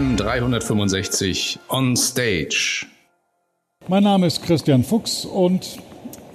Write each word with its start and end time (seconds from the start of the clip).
AM 0.00 0.16
365 0.16 1.58
on 1.68 1.94
Stage. 1.94 2.86
Mein 3.86 4.02
Name 4.02 4.26
ist 4.26 4.42
Christian 4.42 4.82
Fuchs 4.82 5.26
und 5.26 5.78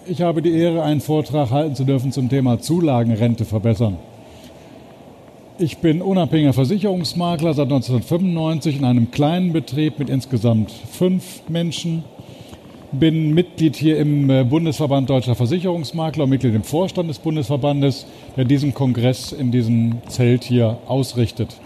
ich 0.05 0.21
habe 0.21 0.43
die 0.43 0.55
Ehre, 0.55 0.83
einen 0.83 1.01
Vortrag 1.01 1.49
halten 1.49 1.73
zu 1.73 1.83
dürfen 1.83 2.11
zum 2.11 2.29
Thema 2.29 2.59
Zulagenrente 2.59 3.43
verbessern. 3.43 3.97
Ich 5.57 5.79
bin 5.79 6.03
unabhängiger 6.03 6.53
Versicherungsmakler 6.53 7.55
seit 7.55 7.65
1995 7.71 8.77
in 8.77 8.85
einem 8.85 9.09
kleinen 9.09 9.51
Betrieb 9.51 9.97
mit 9.97 10.11
insgesamt 10.11 10.71
fünf 10.71 11.41
Menschen. 11.49 12.03
Bin 12.91 13.33
Mitglied 13.33 13.75
hier 13.75 13.97
im 13.97 14.29
äh, 14.29 14.43
Bundesverband 14.43 15.09
Deutscher 15.09 15.33
Versicherungsmakler 15.33 16.25
und 16.25 16.29
Mitglied 16.29 16.53
im 16.53 16.63
Vorstand 16.63 17.09
des 17.09 17.17
Bundesverbandes, 17.17 18.05
der 18.37 18.45
diesen 18.45 18.75
Kongress 18.75 19.31
in 19.31 19.51
diesem 19.51 20.03
Zelt 20.07 20.43
hier 20.43 20.77
ausrichtet. 20.85 21.57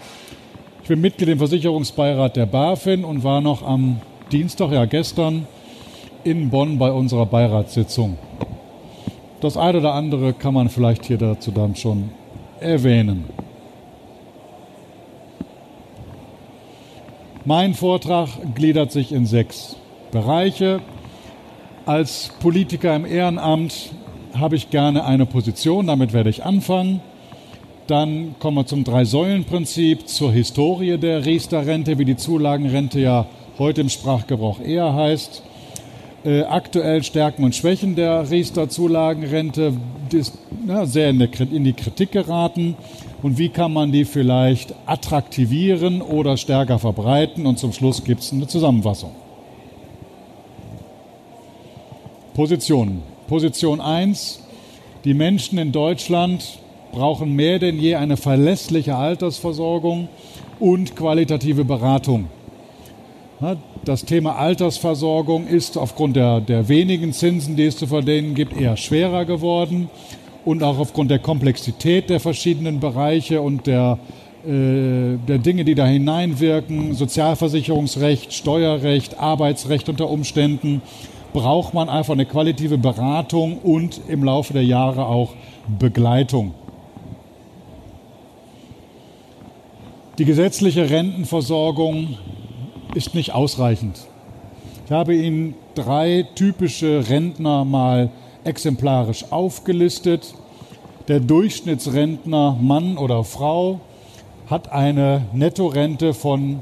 Ich 0.90 0.92
bin 0.92 1.02
Mitglied 1.02 1.28
im 1.28 1.38
Versicherungsbeirat 1.38 2.34
der 2.34 2.46
BaFin 2.46 3.04
und 3.04 3.22
war 3.22 3.40
noch 3.40 3.62
am 3.62 4.00
Dienstag, 4.32 4.72
ja 4.72 4.86
gestern, 4.86 5.46
in 6.24 6.50
Bonn 6.50 6.78
bei 6.78 6.90
unserer 6.90 7.26
Beiratssitzung. 7.26 8.18
Das 9.40 9.56
eine 9.56 9.78
oder 9.78 9.94
andere 9.94 10.32
kann 10.32 10.52
man 10.52 10.68
vielleicht 10.68 11.04
hier 11.04 11.16
dazu 11.16 11.52
dann 11.52 11.76
schon 11.76 12.10
erwähnen. 12.58 13.26
Mein 17.44 17.74
Vortrag 17.74 18.28
gliedert 18.56 18.90
sich 18.90 19.12
in 19.12 19.26
sechs 19.26 19.76
Bereiche. 20.10 20.80
Als 21.86 22.32
Politiker 22.40 22.96
im 22.96 23.06
Ehrenamt 23.06 23.92
habe 24.34 24.56
ich 24.56 24.70
gerne 24.70 25.04
eine 25.04 25.24
Position, 25.24 25.86
damit 25.86 26.12
werde 26.12 26.30
ich 26.30 26.44
anfangen. 26.44 27.00
Dann 27.90 28.36
kommen 28.38 28.56
wir 28.56 28.66
zum 28.66 28.84
Drei-Säulen-Prinzip, 28.84 30.06
zur 30.06 30.30
Historie 30.30 30.96
der 30.96 31.26
Riester-Rente, 31.26 31.98
wie 31.98 32.04
die 32.04 32.14
Zulagenrente 32.14 33.00
ja 33.00 33.26
heute 33.58 33.80
im 33.80 33.88
Sprachgebrauch 33.88 34.60
eher 34.60 34.94
heißt. 34.94 35.42
Äh, 36.24 36.42
aktuell 36.42 37.02
Stärken 37.02 37.42
und 37.42 37.56
Schwächen 37.56 37.96
der 37.96 38.30
Riester-Zulagenrente 38.30 39.72
ist 40.12 40.38
ja, 40.68 40.86
sehr 40.86 41.10
in, 41.10 41.18
der, 41.18 41.30
in 41.40 41.64
die 41.64 41.72
Kritik 41.72 42.12
geraten 42.12 42.76
und 43.22 43.38
wie 43.38 43.48
kann 43.48 43.72
man 43.72 43.90
die 43.90 44.04
vielleicht 44.04 44.72
attraktivieren 44.86 46.00
oder 46.00 46.36
stärker 46.36 46.78
verbreiten. 46.78 47.44
Und 47.44 47.58
zum 47.58 47.72
Schluss 47.72 48.04
gibt 48.04 48.20
es 48.20 48.32
eine 48.32 48.46
Zusammenfassung. 48.46 49.10
Positionen. 52.34 53.02
Position 53.26 53.80
1. 53.80 54.44
Die 55.02 55.14
Menschen 55.14 55.58
in 55.58 55.72
Deutschland 55.72 56.60
brauchen 56.92 57.34
mehr 57.34 57.58
denn 57.58 57.78
je 57.78 57.96
eine 57.96 58.16
verlässliche 58.16 58.96
Altersversorgung 58.96 60.08
und 60.58 60.96
qualitative 60.96 61.64
Beratung. 61.64 62.26
Das 63.84 64.04
Thema 64.04 64.36
Altersversorgung 64.36 65.46
ist 65.46 65.78
aufgrund 65.78 66.16
der, 66.16 66.40
der 66.42 66.68
wenigen 66.68 67.14
Zinsen, 67.14 67.56
die 67.56 67.64
es 67.64 67.76
zu 67.78 67.86
verdienen 67.86 68.34
gibt, 68.34 68.54
eher 68.54 68.76
schwerer 68.76 69.24
geworden 69.24 69.88
und 70.44 70.62
auch 70.62 70.78
aufgrund 70.78 71.10
der 71.10 71.20
Komplexität 71.20 72.10
der 72.10 72.20
verschiedenen 72.20 72.80
Bereiche 72.80 73.40
und 73.40 73.66
der, 73.66 73.98
äh, 74.46 75.16
der 75.26 75.38
Dinge, 75.38 75.64
die 75.64 75.74
da 75.74 75.86
hineinwirken, 75.86 76.94
Sozialversicherungsrecht, 76.94 78.34
Steuerrecht, 78.34 79.18
Arbeitsrecht 79.18 79.88
unter 79.88 80.10
Umständen, 80.10 80.82
braucht 81.32 81.72
man 81.72 81.88
einfach 81.88 82.12
eine 82.12 82.26
qualitative 82.26 82.76
Beratung 82.76 83.58
und 83.58 84.00
im 84.08 84.24
Laufe 84.24 84.52
der 84.52 84.64
Jahre 84.64 85.06
auch 85.06 85.30
Begleitung. 85.78 86.54
Die 90.20 90.26
gesetzliche 90.26 90.90
Rentenversorgung 90.90 92.18
ist 92.94 93.14
nicht 93.14 93.32
ausreichend. 93.32 94.00
Ich 94.84 94.92
habe 94.92 95.14
Ihnen 95.14 95.54
drei 95.74 96.26
typische 96.34 97.08
Rentner 97.08 97.64
mal 97.64 98.10
exemplarisch 98.44 99.24
aufgelistet. 99.30 100.34
Der 101.08 101.20
Durchschnittsrentner, 101.20 102.54
Mann 102.60 102.98
oder 102.98 103.24
Frau, 103.24 103.80
hat 104.46 104.70
eine 104.70 105.22
Nettorente 105.32 106.12
von 106.12 106.60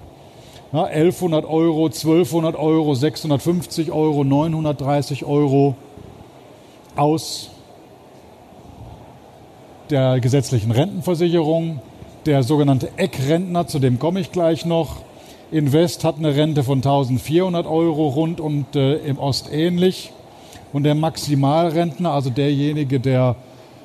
ja, 0.72 0.84
1100 0.84 1.44
Euro, 1.44 1.86
1200 1.86 2.54
Euro, 2.54 2.94
650 2.94 3.90
Euro, 3.90 4.22
930 4.22 5.24
Euro 5.24 5.74
aus 6.94 7.50
der 9.90 10.20
gesetzlichen 10.20 10.70
Rentenversicherung. 10.70 11.80
Der 12.26 12.42
sogenannte 12.42 12.90
Eckrentner, 12.96 13.66
zu 13.66 13.78
dem 13.78 13.98
komme 13.98 14.20
ich 14.20 14.32
gleich 14.32 14.66
noch. 14.66 15.02
Invest 15.50 16.04
hat 16.04 16.18
eine 16.18 16.34
Rente 16.34 16.62
von 16.62 16.78
1400 16.78 17.66
Euro 17.66 18.08
rund 18.08 18.40
und 18.40 18.76
äh, 18.76 18.96
im 18.96 19.18
Ost 19.18 19.50
ähnlich. 19.52 20.12
Und 20.72 20.82
der 20.82 20.94
Maximalrentner, 20.94 22.12
also 22.12 22.28
derjenige, 22.28 23.00
der 23.00 23.36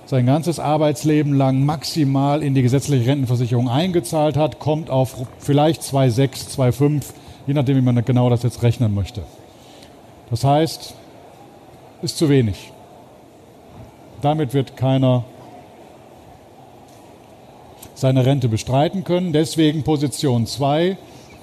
sein 0.05 0.25
ganzes 0.25 0.59
Arbeitsleben 0.59 1.33
lang 1.33 1.65
maximal 1.65 2.43
in 2.43 2.53
die 2.53 2.61
gesetzliche 2.61 3.09
Rentenversicherung 3.09 3.69
eingezahlt 3.69 4.35
hat, 4.35 4.59
kommt 4.59 4.89
auf 4.89 5.15
vielleicht 5.39 5.81
2,6, 5.81 6.57
2,5, 6.57 7.03
je 7.47 7.53
nachdem, 7.53 7.77
wie 7.77 7.81
man 7.81 8.03
genau 8.03 8.29
das 8.29 8.43
jetzt 8.43 8.61
rechnen 8.63 8.93
möchte. 8.93 9.23
Das 10.29 10.43
heißt, 10.43 10.93
ist 12.01 12.17
zu 12.17 12.27
wenig. 12.27 12.71
Damit 14.21 14.53
wird 14.53 14.75
keiner 14.75 15.23
seine 18.03 18.25
Rente 18.25 18.49
bestreiten 18.49 19.05
können. 19.05 19.31
Deswegen 19.31 19.83
Position 19.83 20.45
2, 20.45 20.97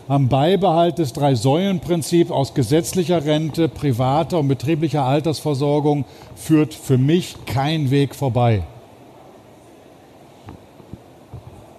am 0.09 0.29
Beibehalt 0.29 0.99
des 0.99 1.15
Drei-Säulen-Prinzips 1.15 2.31
aus 2.31 2.53
gesetzlicher 2.53 3.25
Rente, 3.25 3.71
privater 3.71 4.39
und 4.39 4.49
betrieblicher 4.49 5.03
Altersversorgung 5.03 6.05
führt 6.37 6.75
für 6.75 6.99
mich 6.99 7.35
kein 7.47 7.91
Weg 7.91 8.15
vorbei. 8.15 8.65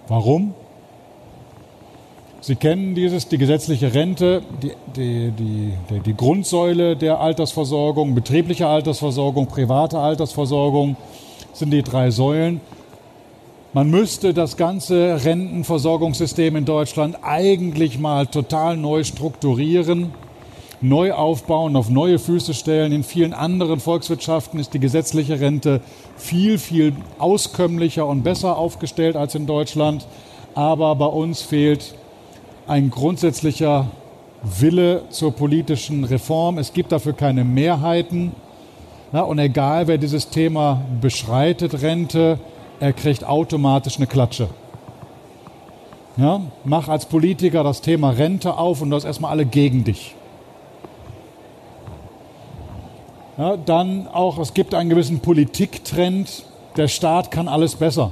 Warum? 0.08 0.52
Sie 2.40 2.56
kennen 2.56 2.96
dieses, 2.96 3.28
die 3.28 3.38
gesetzliche 3.38 3.94
Rente, 3.94 4.42
die, 4.64 4.72
die, 4.96 5.30
die, 5.30 6.00
die 6.00 6.16
Grundsäule 6.16 6.96
der 6.96 7.20
Altersversorgung, 7.20 8.16
betriebliche 8.16 8.66
Altersversorgung, 8.66 9.46
private 9.46 10.00
Altersversorgung 10.00 10.96
sind 11.52 11.70
die 11.70 11.84
drei 11.84 12.10
Säulen. 12.10 12.60
Man 13.74 13.88
müsste 13.88 14.34
das 14.34 14.58
ganze 14.58 15.24
Rentenversorgungssystem 15.24 16.56
in 16.56 16.66
Deutschland 16.66 17.16
eigentlich 17.22 17.98
mal 17.98 18.26
total 18.26 18.76
neu 18.76 19.02
strukturieren, 19.02 20.10
neu 20.82 21.14
aufbauen, 21.14 21.74
auf 21.74 21.88
neue 21.88 22.18
Füße 22.18 22.52
stellen. 22.52 22.92
In 22.92 23.02
vielen 23.02 23.32
anderen 23.32 23.80
Volkswirtschaften 23.80 24.60
ist 24.60 24.74
die 24.74 24.78
gesetzliche 24.78 25.40
Rente 25.40 25.80
viel, 26.18 26.58
viel 26.58 26.92
auskömmlicher 27.18 28.06
und 28.06 28.24
besser 28.24 28.58
aufgestellt 28.58 29.16
als 29.16 29.34
in 29.34 29.46
Deutschland. 29.46 30.06
Aber 30.54 30.94
bei 30.94 31.06
uns 31.06 31.40
fehlt 31.40 31.94
ein 32.66 32.90
grundsätzlicher 32.90 33.86
Wille 34.42 35.04
zur 35.08 35.32
politischen 35.32 36.04
Reform. 36.04 36.58
Es 36.58 36.74
gibt 36.74 36.92
dafür 36.92 37.14
keine 37.14 37.42
Mehrheiten. 37.42 38.32
Und 39.12 39.38
egal, 39.38 39.86
wer 39.86 39.96
dieses 39.96 40.28
Thema 40.28 40.82
beschreitet, 41.00 41.80
Rente, 41.80 42.38
er 42.82 42.92
kriegt 42.92 43.22
automatisch 43.22 43.96
eine 43.98 44.08
Klatsche. 44.08 44.48
Ja, 46.16 46.40
mach 46.64 46.88
als 46.88 47.06
Politiker 47.06 47.62
das 47.62 47.80
Thema 47.80 48.10
Rente 48.10 48.58
auf 48.58 48.82
und 48.82 48.90
das 48.90 49.04
erstmal 49.04 49.30
alle 49.30 49.46
gegen 49.46 49.84
dich. 49.84 50.16
Ja, 53.38 53.56
dann 53.56 54.08
auch, 54.08 54.36
es 54.38 54.52
gibt 54.52 54.74
einen 54.74 54.90
gewissen 54.90 55.20
Politiktrend, 55.20 56.44
der 56.76 56.88
Staat 56.88 57.30
kann 57.30 57.46
alles 57.46 57.76
besser. 57.76 58.10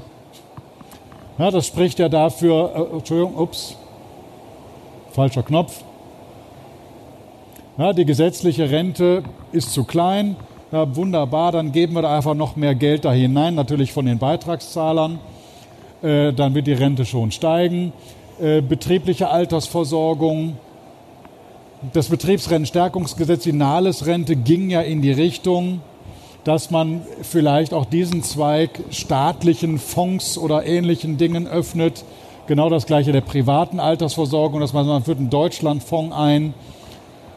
Ja, 1.37 1.51
das 1.51 1.67
spricht 1.67 1.99
ja 1.99 2.09
dafür, 2.09 2.71
äh, 2.93 2.97
Entschuldigung, 2.97 3.37
ups, 3.37 3.75
falscher 5.11 5.43
Knopf. 5.43 5.83
Ja, 7.77 7.93
die 7.93 8.05
gesetzliche 8.05 8.71
Rente 8.71 9.25
ist 9.51 9.73
zu 9.73 9.83
klein, 9.83 10.37
ja, 10.73 10.97
wunderbar, 10.97 11.51
dann 11.53 11.73
geben 11.73 11.95
wir 11.95 12.03
da 12.03 12.17
einfach 12.17 12.35
noch 12.35 12.55
mehr 12.55 12.75
Geld 12.75 13.05
da 13.05 13.13
hinein, 13.13 13.55
natürlich 13.55 13.93
von 13.93 14.07
den 14.07 14.19
Beitragszahlern. 14.19 15.19
Äh, 16.03 16.33
dann 16.33 16.55
wird 16.55 16.67
die 16.67 16.73
Rente 16.73 17.05
schon 17.05 17.33
steigen. 17.33 17.93
Äh, 18.41 18.63
betriebliche 18.63 19.29
Altersversorgung. 19.29 20.57
Das 21.93 22.09
Betriebsrentenstärkungsgesetz, 22.09 23.43
die 23.43 23.53
Nahles-Rente, 23.53 24.37
ging 24.37 24.71
ja 24.71 24.81
in 24.83 25.03
die 25.03 25.13
Richtung, 25.13 25.81
dass 26.45 26.71
man 26.71 27.03
vielleicht 27.23 27.75
auch 27.75 27.85
diesen 27.85 28.23
Zweig 28.23 28.71
staatlichen 28.91 29.79
Fonds 29.79 30.39
oder 30.39 30.67
ähnlichen 30.67 31.17
Dingen 31.17 31.49
öffnet. 31.49 32.05
Genau 32.47 32.69
das 32.71 32.87
gleiche 32.87 33.13
der 33.13 33.23
privaten 33.23 33.81
Altersversorgung, 33.81 34.61
dass 34.61 34.73
man, 34.73 34.87
man 34.87 35.03
führt 35.03 35.19
einen 35.19 35.31
Deutschlandfonds 35.31 36.15
ein 36.15 36.55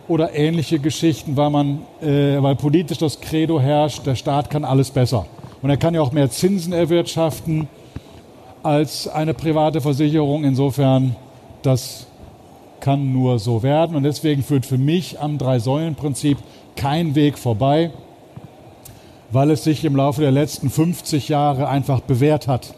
oder 0.08 0.36
ähnliche 0.36 0.80
Geschichten, 0.80 1.38
weil 1.38 1.50
man, 1.50 1.82
äh, 2.02 2.42
weil 2.42 2.56
politisch 2.56 2.98
das 2.98 3.22
Credo 3.22 3.60
herrscht, 3.60 4.06
der 4.06 4.16
Staat 4.16 4.50
kann 4.50 4.66
alles 4.66 4.92
besser. 4.92 5.26
Und 5.62 5.70
er 5.70 5.78
kann 5.78 5.94
ja 5.94 6.02
auch 6.02 6.12
mehr 6.12 6.30
Zinsen 6.30 6.74
erwirtschaften 6.74 7.68
als 8.64 9.08
eine 9.08 9.34
private 9.34 9.82
Versicherung. 9.82 10.44
Insofern, 10.44 11.16
das 11.62 12.08
kann 12.82 13.14
nur 13.14 13.40
so 13.40 13.64
werden. 13.64 13.96
Und 13.96 14.04
deswegen 14.04 14.44
führt 14.44 14.66
für 14.66 14.78
mich 14.78 15.22
am 15.22 15.38
Drei-Säulen-Prinzip 15.38 16.38
kein 16.76 17.16
Weg 17.16 17.38
vorbei, 17.38 17.92
weil 19.32 19.52
es 19.52 19.64
sich 19.64 19.86
im 19.86 19.96
Laufe 19.96 20.22
der 20.22 20.32
letzten 20.32 20.70
50 20.70 21.30
Jahre 21.30 21.70
einfach 21.70 22.02
bewährt 22.02 22.48
hat. 22.48 22.74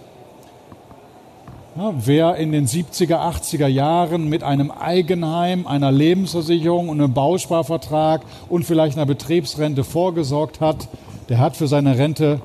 Wer 1.78 2.38
in 2.38 2.54
den 2.54 2.68
70er, 2.68 3.18
80er 3.18 3.68
Jahren 3.68 4.30
mit 4.30 4.44
einem 4.44 4.72
Eigenheim, 4.72 5.68
einer 5.68 5.92
Lebensversicherung 5.92 6.88
und 6.88 7.02
einem 7.02 7.14
Bausparvertrag 7.14 8.22
und 8.48 8.64
vielleicht 8.64 8.96
einer 8.96 9.06
Betriebsrente 9.06 9.84
vorgesorgt 9.84 10.62
hat, 10.62 10.88
der 11.28 11.40
hat 11.40 11.58
für 11.58 11.68
seine 11.68 11.98
Rente 11.98 12.40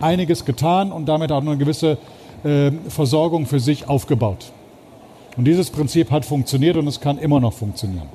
einiges 0.00 0.44
getan 0.44 0.92
und 0.92 1.06
damit 1.06 1.32
auch 1.32 1.40
eine 1.40 1.56
gewisse 1.56 1.96
äh, 2.44 2.72
Versorgung 2.90 3.46
für 3.46 3.58
sich 3.58 3.88
aufgebaut. 3.88 4.52
Und 5.38 5.46
dieses 5.46 5.70
Prinzip 5.70 6.10
hat 6.10 6.26
funktioniert 6.26 6.76
und 6.76 6.86
es 6.88 7.00
kann 7.00 7.16
immer 7.16 7.40
noch 7.40 7.54
funktionieren. 7.54 8.08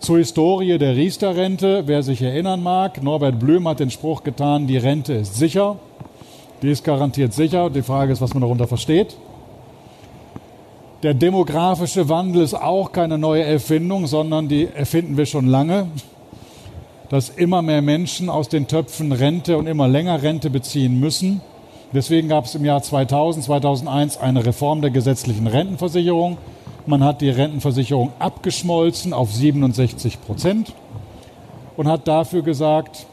Zur 0.00 0.18
Historie 0.18 0.76
der 0.78 0.96
Riester-Rente, 0.96 1.84
wer 1.86 2.02
sich 2.02 2.20
erinnern 2.20 2.64
mag, 2.64 3.00
Norbert 3.00 3.38
Blüm 3.38 3.68
hat 3.68 3.78
den 3.78 3.90
Spruch 3.90 4.24
getan, 4.24 4.66
die 4.66 4.76
Rente 4.76 5.12
ist 5.12 5.36
sicher. 5.36 5.76
Die 6.62 6.70
ist 6.70 6.84
garantiert 6.84 7.32
sicher. 7.32 7.70
Die 7.70 7.82
Frage 7.82 8.12
ist, 8.12 8.20
was 8.20 8.34
man 8.34 8.40
darunter 8.40 8.68
versteht. 8.68 9.16
Der 11.02 11.14
demografische 11.14 12.08
Wandel 12.08 12.42
ist 12.42 12.54
auch 12.54 12.92
keine 12.92 13.18
neue 13.18 13.42
Erfindung, 13.42 14.06
sondern 14.06 14.46
die 14.46 14.68
erfinden 14.72 15.16
wir 15.16 15.26
schon 15.26 15.48
lange. 15.48 15.88
Dass 17.08 17.28
immer 17.28 17.60
mehr 17.60 17.82
Menschen 17.82 18.30
aus 18.30 18.48
den 18.48 18.68
Töpfen 18.68 19.10
Rente 19.10 19.58
und 19.58 19.66
immer 19.66 19.88
länger 19.88 20.22
Rente 20.22 20.48
beziehen 20.48 21.00
müssen. 21.00 21.40
Deswegen 21.92 22.28
gab 22.28 22.44
es 22.44 22.54
im 22.54 22.64
Jahr 22.64 22.80
2000, 22.80 23.44
2001 23.44 24.16
eine 24.18 24.46
Reform 24.46 24.80
der 24.80 24.90
gesetzlichen 24.90 25.48
Rentenversicherung. 25.48 26.38
Man 26.86 27.02
hat 27.02 27.20
die 27.20 27.30
Rentenversicherung 27.30 28.12
abgeschmolzen 28.20 29.12
auf 29.12 29.32
67 29.32 30.20
Prozent 30.22 30.72
und 31.76 31.88
hat 31.88 32.06
dafür 32.06 32.42
gesagt, 32.42 33.06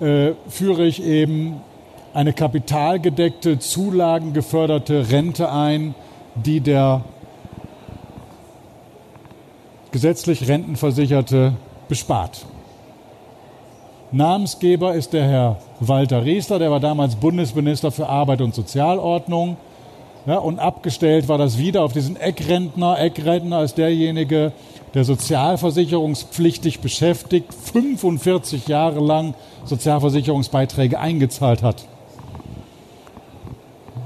äh, 0.00 0.32
führe 0.48 0.86
ich 0.86 1.02
eben 1.02 1.60
eine 2.12 2.32
kapitalgedeckte, 2.32 3.58
zulagengeförderte 3.58 5.10
Rente 5.10 5.50
ein, 5.50 5.94
die 6.34 6.60
der 6.60 7.02
gesetzlich 9.90 10.48
Rentenversicherte 10.48 11.54
bespart. 11.88 12.46
Namensgeber 14.12 14.94
ist 14.94 15.12
der 15.12 15.24
Herr 15.24 15.58
Walter 15.80 16.24
Riester, 16.24 16.58
der 16.58 16.70
war 16.70 16.80
damals 16.80 17.16
Bundesminister 17.16 17.90
für 17.90 18.08
Arbeit 18.08 18.40
und 18.40 18.54
Sozialordnung. 18.54 19.56
Ja, 20.26 20.38
und 20.38 20.58
abgestellt 20.58 21.28
war 21.28 21.38
das 21.38 21.58
wieder 21.58 21.82
auf 21.82 21.92
diesen 21.92 22.16
Eckrentner. 22.16 22.98
Eckrentner 22.98 23.62
ist 23.62 23.78
derjenige, 23.78 24.26
der 24.36 24.52
sozialversicherungspflichtig 25.04 26.80
beschäftigt, 26.80 27.52
45 27.52 28.68
Jahre 28.68 29.00
lang 29.00 29.34
Sozialversicherungsbeiträge 29.64 30.98
eingezahlt 30.98 31.62
hat. 31.62 31.86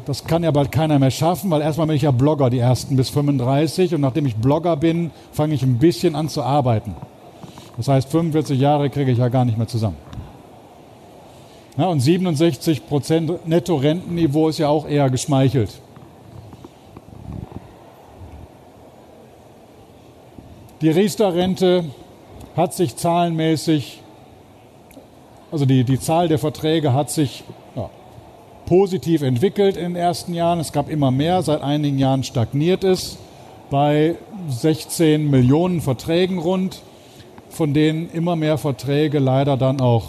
Das 0.07 0.25
kann 0.25 0.43
ja 0.43 0.51
bald 0.51 0.73
keiner 0.73 0.99
mehr 0.99 1.11
schaffen, 1.11 1.51
weil 1.51 1.61
erstmal 1.61 1.87
bin 1.87 1.95
ich 1.97 2.03
ja 2.03 2.11
Blogger, 2.11 2.51
die 2.51 2.59
ersten 2.59 2.97
bis 2.97 3.11
35. 3.11 3.95
Und 3.95 4.01
nachdem 4.01 4.27
ich 4.27 4.35
Blogger 4.35 4.77
bin, 4.77 5.13
fange 5.31 5.55
ich 5.55 5.63
ein 5.63 5.79
bisschen 5.79 6.17
an 6.17 6.29
zu 6.29 6.43
arbeiten. 6.43 6.97
Das 7.77 7.89
heißt, 7.89 8.11
45 8.11 8.59
Jahre 8.59 8.91
kriege 8.91 9.13
ich 9.13 9.19
ja 9.19 9.29
gar 9.29 9.45
nicht 9.45 9.57
mehr 9.57 9.69
zusammen. 9.69 9.97
Ja, 11.77 11.87
und 11.87 12.01
67 12.01 12.89
Prozent 12.89 13.47
Netto-Rentenniveau 13.47 14.49
ist 14.49 14.59
ja 14.59 14.69
auch 14.69 14.89
eher 14.89 15.09
geschmeichelt. 15.11 15.71
Die 20.81 20.89
Riester-Rente 20.89 21.85
hat 22.57 22.73
sich 22.73 22.97
zahlenmäßig, 22.97 24.01
also 25.53 25.67
die, 25.67 25.85
die 25.85 26.01
Zahl 26.01 26.27
der 26.29 26.39
Verträge 26.39 26.95
hat 26.95 27.11
sich 27.11 27.45
ja, 27.77 27.91
positiv 28.65 29.21
entwickelt 29.21 29.77
in 29.77 29.93
den 29.93 29.97
ersten 29.97 30.33
Jahren. 30.33 30.59
Es 30.59 30.73
gab 30.73 30.89
immer 30.89 31.11
mehr, 31.11 31.43
seit 31.43 31.61
einigen 31.61 31.99
Jahren 31.99 32.25
stagniert 32.25 32.83
es 32.83 33.19
bei 33.69 34.15
16 34.49 35.29
Millionen 35.29 35.83
Verträgen 35.83 36.39
rund, 36.39 36.81
von 37.51 37.75
denen 37.75 38.09
immer 38.11 38.35
mehr 38.35 38.57
Verträge 38.57 39.19
leider 39.19 39.59
dann 39.59 39.83
auch 39.83 40.07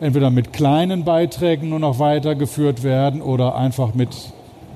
entweder 0.00 0.30
mit 0.30 0.52
kleinen 0.52 1.04
Beiträgen 1.04 1.68
nur 1.68 1.78
noch 1.78 2.00
weitergeführt 2.00 2.82
werden 2.82 3.22
oder 3.22 3.54
einfach 3.54 3.94
mit 3.94 4.10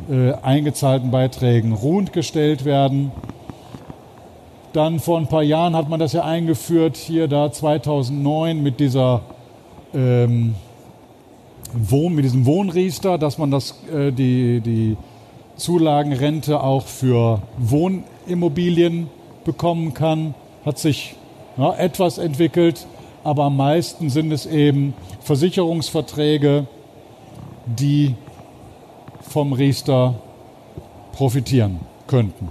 äh, 0.09 0.33
eingezahlten 0.43 1.11
Beiträgen 1.11 1.73
ruhend 1.73 2.13
gestellt 2.13 2.65
werden. 2.65 3.11
Dann 4.73 5.01
vor 5.01 5.19
ein 5.19 5.27
paar 5.27 5.43
Jahren 5.43 5.77
hat 5.77 5.91
man 5.91 6.01
das 6.01 6.15
ja 6.15 6.25
eingeführt, 6.25 6.97
hier 6.97 7.29
da 7.29 7.53
2009 7.53 8.63
mit 8.63 8.81
dieser 8.81 9.21
ähm, 9.93 10.55
Wohn, 11.75 12.15
mit 12.15 12.25
diesem 12.25 12.47
Wohnriester, 12.47 13.19
dass 13.19 13.37
man 13.37 13.51
das, 13.51 13.83
äh, 13.93 14.13
die, 14.13 14.61
die 14.61 14.97
Zulagenrente 15.57 16.63
auch 16.63 16.87
für 16.87 17.43
Wohnimmobilien 17.59 19.11
bekommen 19.45 19.93
kann. 19.93 20.35
Hat 20.65 20.79
sich 20.79 21.17
ja, 21.59 21.75
etwas 21.75 22.17
entwickelt, 22.17 22.87
aber 23.25 23.45
am 23.45 23.57
meisten 23.59 24.09
sind 24.09 24.33
es 24.33 24.47
eben 24.47 24.95
Versicherungsverträge, 25.21 26.67
die 27.67 28.15
vom 29.21 29.53
Riester 29.53 30.15
profitieren 31.13 31.81
könnten. 32.07 32.49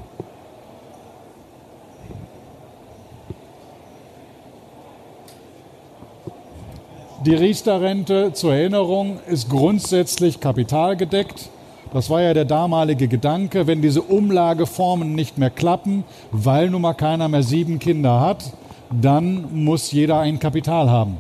Die 7.24 7.36
Riester-Rente 7.36 8.34
zur 8.34 8.56
Erinnerung 8.56 9.20
ist 9.28 9.48
grundsätzlich 9.48 10.40
kapitalgedeckt. 10.40 11.50
Das 11.94 12.10
war 12.10 12.24
ja 12.24 12.34
der 12.34 12.46
damalige 12.46 13.08
Gedanke, 13.08 13.68
wenn 13.68 13.84
diese 13.84 14.02
Umlageformen 14.02 15.14
nicht 15.14 15.38
mehr 15.38 15.52
klappen, 15.52 16.04
weil 16.32 16.72
nun 16.72 16.82
mal 16.82 16.96
keiner 16.96 17.28
mehr 17.28 17.44
sieben 17.44 17.78
Kinder 17.78 18.22
hat, 18.22 18.54
dann 18.90 19.64
muss 19.64 19.92
jeder 19.92 20.20
ein 20.20 20.40
Kapital 20.40 20.90
haben. 20.90 21.18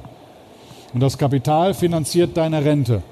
Und 0.92 1.02
das 1.02 1.20
Kapital 1.20 1.75
finanziert 1.75 2.36
deine 2.36 2.66
Rente. 2.66 3.04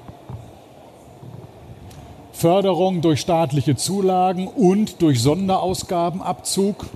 Förderung 2.32 3.02
durch 3.02 3.20
staatliche 3.20 3.76
Zulagen 3.76 4.48
und 4.48 5.00
durch 5.00 5.22
Sonderausgabenabzug 5.22 6.86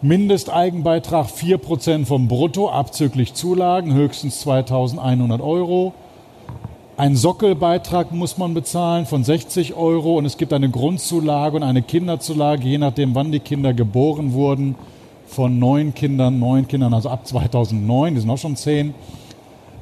Mindesteigenbeitrag 0.00 1.26
4% 1.26 2.06
vom 2.06 2.28
Brutto, 2.28 2.70
abzüglich 2.70 3.34
Zulagen, 3.34 3.94
höchstens 3.94 4.38
2100 4.42 5.40
Euro. 5.40 5.92
Ein 6.96 7.16
Sockelbeitrag 7.16 8.12
muss 8.12 8.38
man 8.38 8.54
bezahlen 8.54 9.06
von 9.06 9.24
60 9.24 9.74
Euro 9.74 10.16
und 10.16 10.24
es 10.24 10.36
gibt 10.36 10.52
eine 10.52 10.70
Grundzulage 10.70 11.56
und 11.56 11.64
eine 11.64 11.82
Kinderzulage, 11.82 12.68
je 12.68 12.78
nachdem, 12.78 13.16
wann 13.16 13.32
die 13.32 13.40
Kinder 13.40 13.74
geboren 13.74 14.34
wurden, 14.34 14.76
von 15.26 15.58
neun 15.58 15.92
Kindern, 15.92 16.38
neun 16.38 16.68
Kindern, 16.68 16.94
also 16.94 17.08
ab 17.08 17.26
2009, 17.26 18.14
die 18.14 18.20
sind 18.20 18.30
auch 18.30 18.38
schon 18.38 18.54
zehn, 18.54 18.94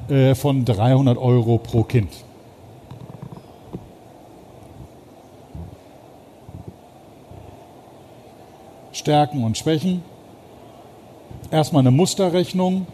äh, 0.09 0.33
von 0.33 0.65
300 0.65 1.19
Euro 1.19 1.59
pro 1.59 1.83
Kind. 1.83 2.09
Stärken 9.07 9.45
und 9.45 9.57
Schwächen. 9.57 10.01
Erstmal 11.49 11.79
eine 11.79 11.91
Musterrechnung. 11.91 12.87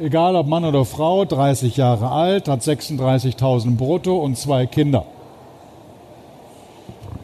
Egal 0.00 0.34
ob 0.34 0.46
Mann 0.46 0.64
oder 0.64 0.86
Frau, 0.86 1.26
30 1.26 1.76
Jahre 1.76 2.10
alt, 2.10 2.48
hat 2.48 2.62
36.000 2.62 3.76
brutto 3.76 4.16
und 4.16 4.38
zwei 4.38 4.64
Kinder. 4.64 5.04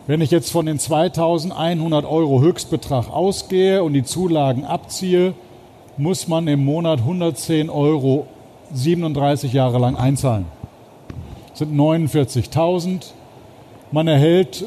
Wenn 0.07 0.21
ich 0.21 0.31
jetzt 0.31 0.52
von 0.52 0.67
den 0.67 0.78
2100 0.78 2.05
Euro 2.05 2.43
Höchstbetrag 2.43 3.09
ausgehe 3.09 3.83
und 3.83 3.95
die 3.95 4.05
Zulagen 4.05 4.67
abziehe, 4.67 5.33
muss 5.97 6.28
man 6.28 6.49
im 6.49 6.62
Monat 6.67 6.99
110 6.99 7.71
Euro 7.71 8.26
37 8.75 9.55
Jahre 9.55 9.78
lang 9.78 9.97
einzahlen. 9.97 10.45
Das 11.49 11.61
sind 11.61 11.75
49.000. 11.75 13.07
Man 13.90 14.07
erhält 14.07 14.67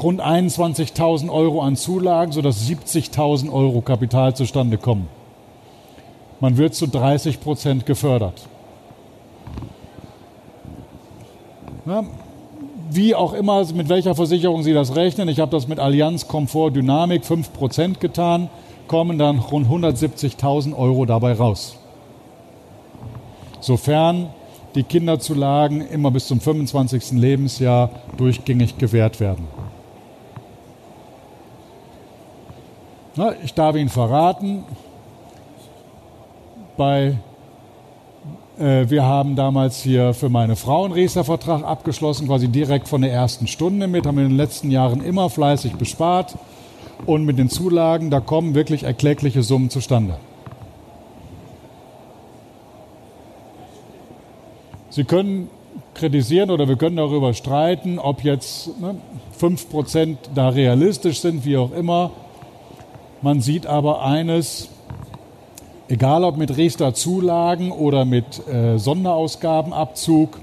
rund 0.00 0.20
21.000 0.20 1.30
Euro 1.30 1.62
an 1.62 1.76
Zulagen, 1.76 2.32
sodass 2.32 2.66
70.000 2.66 3.52
Euro 3.52 3.80
Kapital 3.80 4.34
zustande 4.34 4.78
kommen. 4.78 5.08
Man 6.40 6.56
wird 6.56 6.74
zu 6.74 6.86
30 6.86 7.40
Prozent 7.40 7.86
gefördert. 7.86 8.48
Ja, 11.86 12.04
wie 12.90 13.14
auch 13.14 13.32
immer, 13.32 13.64
mit 13.72 13.88
welcher 13.88 14.14
Versicherung 14.14 14.62
Sie 14.62 14.72
das 14.72 14.94
rechnen, 14.94 15.28
ich 15.28 15.40
habe 15.40 15.50
das 15.50 15.66
mit 15.66 15.78
Allianz 15.78 16.28
Komfort 16.28 16.72
Dynamik 16.72 17.24
5 17.24 17.52
Prozent 17.52 18.00
getan, 18.00 18.50
kommen 18.86 19.18
dann 19.18 19.38
rund 19.38 19.66
170.000 19.68 20.76
Euro 20.76 21.06
dabei 21.06 21.32
raus. 21.32 21.76
Sofern 23.60 24.28
die 24.74 24.82
Kinderzulagen 24.82 25.80
immer 25.80 26.10
bis 26.10 26.26
zum 26.26 26.40
25. 26.40 27.12
Lebensjahr 27.12 27.90
durchgängig 28.16 28.78
gewährt 28.78 29.20
werden. 29.20 29.46
Na, 33.14 33.34
ich 33.44 33.52
darf 33.52 33.76
Ihnen 33.76 33.90
verraten, 33.90 34.64
bei, 36.78 37.18
äh, 38.58 38.88
wir 38.88 39.04
haben 39.04 39.36
damals 39.36 39.82
hier 39.82 40.14
für 40.14 40.30
meine 40.30 40.56
Frau 40.56 40.84
einen 40.84 40.94
Riester-Vertrag 40.94 41.62
abgeschlossen, 41.62 42.26
quasi 42.26 42.48
direkt 42.48 42.88
von 42.88 43.02
der 43.02 43.12
ersten 43.12 43.46
Stunde 43.46 43.86
mit, 43.86 44.06
haben 44.06 44.16
in 44.16 44.28
den 44.28 44.36
letzten 44.38 44.70
Jahren 44.70 45.04
immer 45.04 45.28
fleißig 45.28 45.74
bespart 45.74 46.38
und 47.04 47.26
mit 47.26 47.38
den 47.38 47.50
Zulagen, 47.50 48.10
da 48.10 48.20
kommen 48.20 48.54
wirklich 48.54 48.84
erklägliche 48.84 49.42
Summen 49.42 49.68
zustande. 49.68 50.16
Sie 54.88 55.04
können 55.04 55.50
kritisieren 55.92 56.50
oder 56.50 56.66
wir 56.66 56.76
können 56.76 56.96
darüber 56.96 57.34
streiten, 57.34 57.98
ob 57.98 58.24
jetzt 58.24 58.80
ne, 58.80 58.96
5% 59.38 60.16
da 60.34 60.48
realistisch 60.48 61.20
sind, 61.20 61.44
wie 61.44 61.58
auch 61.58 61.72
immer. 61.72 62.10
Man 63.24 63.40
sieht 63.40 63.66
aber 63.66 64.02
eines, 64.02 64.68
egal 65.88 66.24
ob 66.24 66.36
mit 66.36 66.56
Riester-Zulagen 66.56 67.70
oder 67.70 68.04
mit 68.04 68.46
äh, 68.48 68.78
Sonderausgabenabzug, 68.78 70.40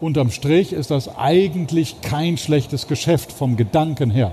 unterm 0.00 0.30
Strich 0.30 0.72
ist 0.72 0.92
das 0.92 1.16
eigentlich 1.18 2.00
kein 2.00 2.36
schlechtes 2.36 2.86
Geschäft 2.86 3.32
vom 3.32 3.56
Gedanken 3.56 4.12
her. 4.12 4.30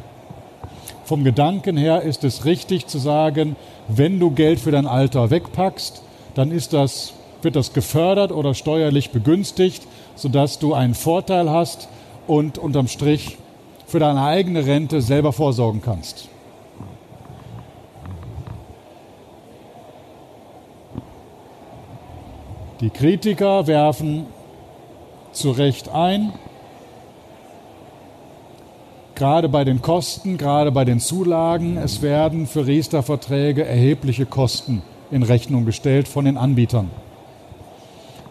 Vom 1.06 1.24
Gedanken 1.24 1.76
her 1.76 2.04
ist 2.04 2.24
es 2.24 2.46
richtig 2.46 2.86
zu 2.86 3.00
sagen, 3.00 3.56
wenn 3.88 4.20
du 4.20 4.30
Geld 4.30 4.60
für 4.60 4.70
dein 4.70 4.86
Alter 4.86 5.32
wegpackst, 5.32 6.04
dann 6.36 6.52
ist 6.52 6.72
das 6.72 7.14
wird 7.42 7.56
das 7.56 7.74
gefördert 7.74 8.32
oder 8.32 8.54
steuerlich 8.54 9.12
begünstigt, 9.12 9.84
sodass 10.16 10.60
du 10.60 10.74
einen 10.74 10.96
Vorteil 10.96 11.50
hast 11.50 11.88
und 12.28 12.58
unterm 12.58 12.88
Strich 12.88 13.38
für 13.88 14.00
deine 14.00 14.24
eigene 14.24 14.66
Rente 14.66 15.02
selber 15.02 15.32
vorsorgen 15.32 15.82
kannst. 15.84 16.28
Die 22.86 22.92
Kritiker 22.92 23.66
werfen 23.66 24.28
zu 25.32 25.50
Recht 25.50 25.90
ein, 25.90 26.34
gerade 29.16 29.50
bei 29.50 29.64
den 29.64 29.82
Kosten, 29.82 30.38
gerade 30.38 30.72
bei 30.72 30.86
den 30.86 31.00
Zulagen, 31.00 31.78
es 31.78 32.04
werden 32.04 32.46
für 32.46 32.68
Riester-Verträge 32.68 33.66
erhebliche 33.66 34.28
Kosten 34.28 34.84
in 35.10 35.24
Rechnung 35.24 35.66
gestellt 35.66 36.08
von 36.08 36.26
den 36.26 36.38
Anbietern. 36.38 36.92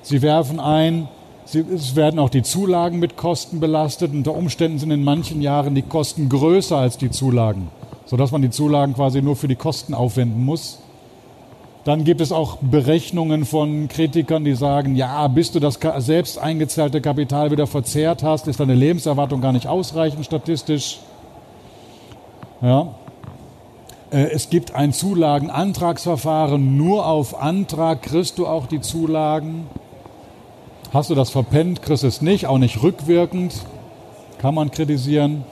Sie 0.03 0.23
werfen 0.23 0.61
ein, 0.61 1.09
es 1.53 1.97
werden 1.97 2.21
auch 2.21 2.31
die 2.31 2.45
Zulagen 2.45 3.01
mit 3.01 3.17
Kosten 3.17 3.59
belastet. 3.59 4.13
Unter 4.13 4.37
Umständen 4.37 4.79
sind 4.79 4.93
in 4.93 5.03
manchen 5.03 5.43
Jahren 5.43 5.75
die 5.75 5.83
Kosten 5.83 6.29
größer 6.29 6.77
als 6.77 6.97
die 6.97 7.11
Zulagen, 7.11 7.71
sodass 8.07 8.31
man 8.31 8.43
die 8.43 8.51
Zulagen 8.51 8.95
quasi 8.95 9.21
nur 9.21 9.35
für 9.35 9.49
die 9.49 9.57
Kosten 9.57 9.95
aufwenden 9.95 10.45
muss. 10.45 10.79
Dann 11.85 12.05
gibt 12.05 12.23
es 12.23 12.33
auch 12.33 12.57
Berechnungen 12.63 13.45
von 13.45 13.89
Kritikern, 13.89 14.45
die 14.45 14.55
sagen, 14.55 14.97
ja, 14.97 15.29
bis 15.29 15.53
du 15.53 15.61
das 15.61 15.79
selbst 15.99 16.39
eingezahlte 16.39 17.03
Kapital 17.03 17.51
wieder 17.51 17.67
verzehrt 17.67 18.23
hast, 18.23 18.49
ist 18.49 18.59
deine 18.59 18.75
Lebenserwartung 18.75 19.43
gar 19.43 19.53
nicht 19.53 19.67
ausreichend 19.67 20.25
statistisch. 20.25 21.01
Ja. 22.63 22.95
Äh, 24.11 24.31
es 24.31 24.49
gibt 24.49 24.75
ein 24.75 24.95
Zulagenantragsverfahren. 24.95 26.79
Nur 26.79 27.07
auf 27.07 27.39
Antrag 27.39 28.03
kriegst 28.03 28.39
du 28.39 28.47
auch 28.47 28.67
die 28.67 28.81
Zulagen. 28.81 29.67
Hast 30.95 31.11
du 31.11 31.15
das 31.15 31.29
verpennt, 31.29 31.83
kriegst 31.83 32.05
es 32.05 32.23
nicht, 32.23 32.47
auch 32.47 32.59
nicht 32.59 32.83
rückwirkend, 32.83 33.55
kann 34.39 34.55
man 34.55 34.71
kritisieren. 34.71 35.45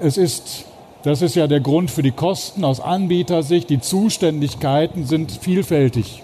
Es 0.00 0.18
ist, 0.18 0.66
das 1.04 1.20
ist 1.20 1.36
ja 1.36 1.46
der 1.46 1.60
Grund 1.60 1.90
für 1.90 2.02
die 2.02 2.12
Kosten 2.12 2.64
aus 2.64 2.80
Anbietersicht. 2.80 3.68
Die 3.68 3.78
Zuständigkeiten 3.78 5.04
sind 5.04 5.30
vielfältig. 5.32 6.22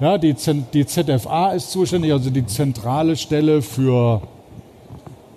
Ja, 0.00 0.16
die, 0.16 0.34
die 0.72 0.86
ZFA 0.86 1.50
ist 1.50 1.70
zuständig, 1.70 2.12
also 2.12 2.30
die 2.30 2.46
zentrale 2.46 3.16
Stelle 3.16 3.60
für, 3.60 4.22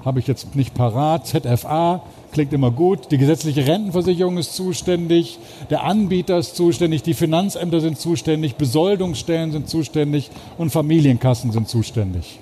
habe 0.05 0.19
ich 0.19 0.27
jetzt 0.27 0.55
nicht 0.55 0.73
parat, 0.73 1.27
ZFA 1.27 2.01
klingt 2.31 2.53
immer 2.53 2.71
gut. 2.71 3.11
Die 3.11 3.17
gesetzliche 3.17 3.67
Rentenversicherung 3.67 4.37
ist 4.37 4.55
zuständig, 4.55 5.37
der 5.69 5.83
Anbieter 5.83 6.37
ist 6.37 6.55
zuständig, 6.55 7.03
die 7.03 7.13
Finanzämter 7.13 7.81
sind 7.81 7.99
zuständig, 7.99 8.55
Besoldungsstellen 8.55 9.51
sind 9.51 9.67
zuständig 9.67 10.29
und 10.57 10.69
Familienkassen 10.69 11.51
sind 11.51 11.67
zuständig. 11.67 12.39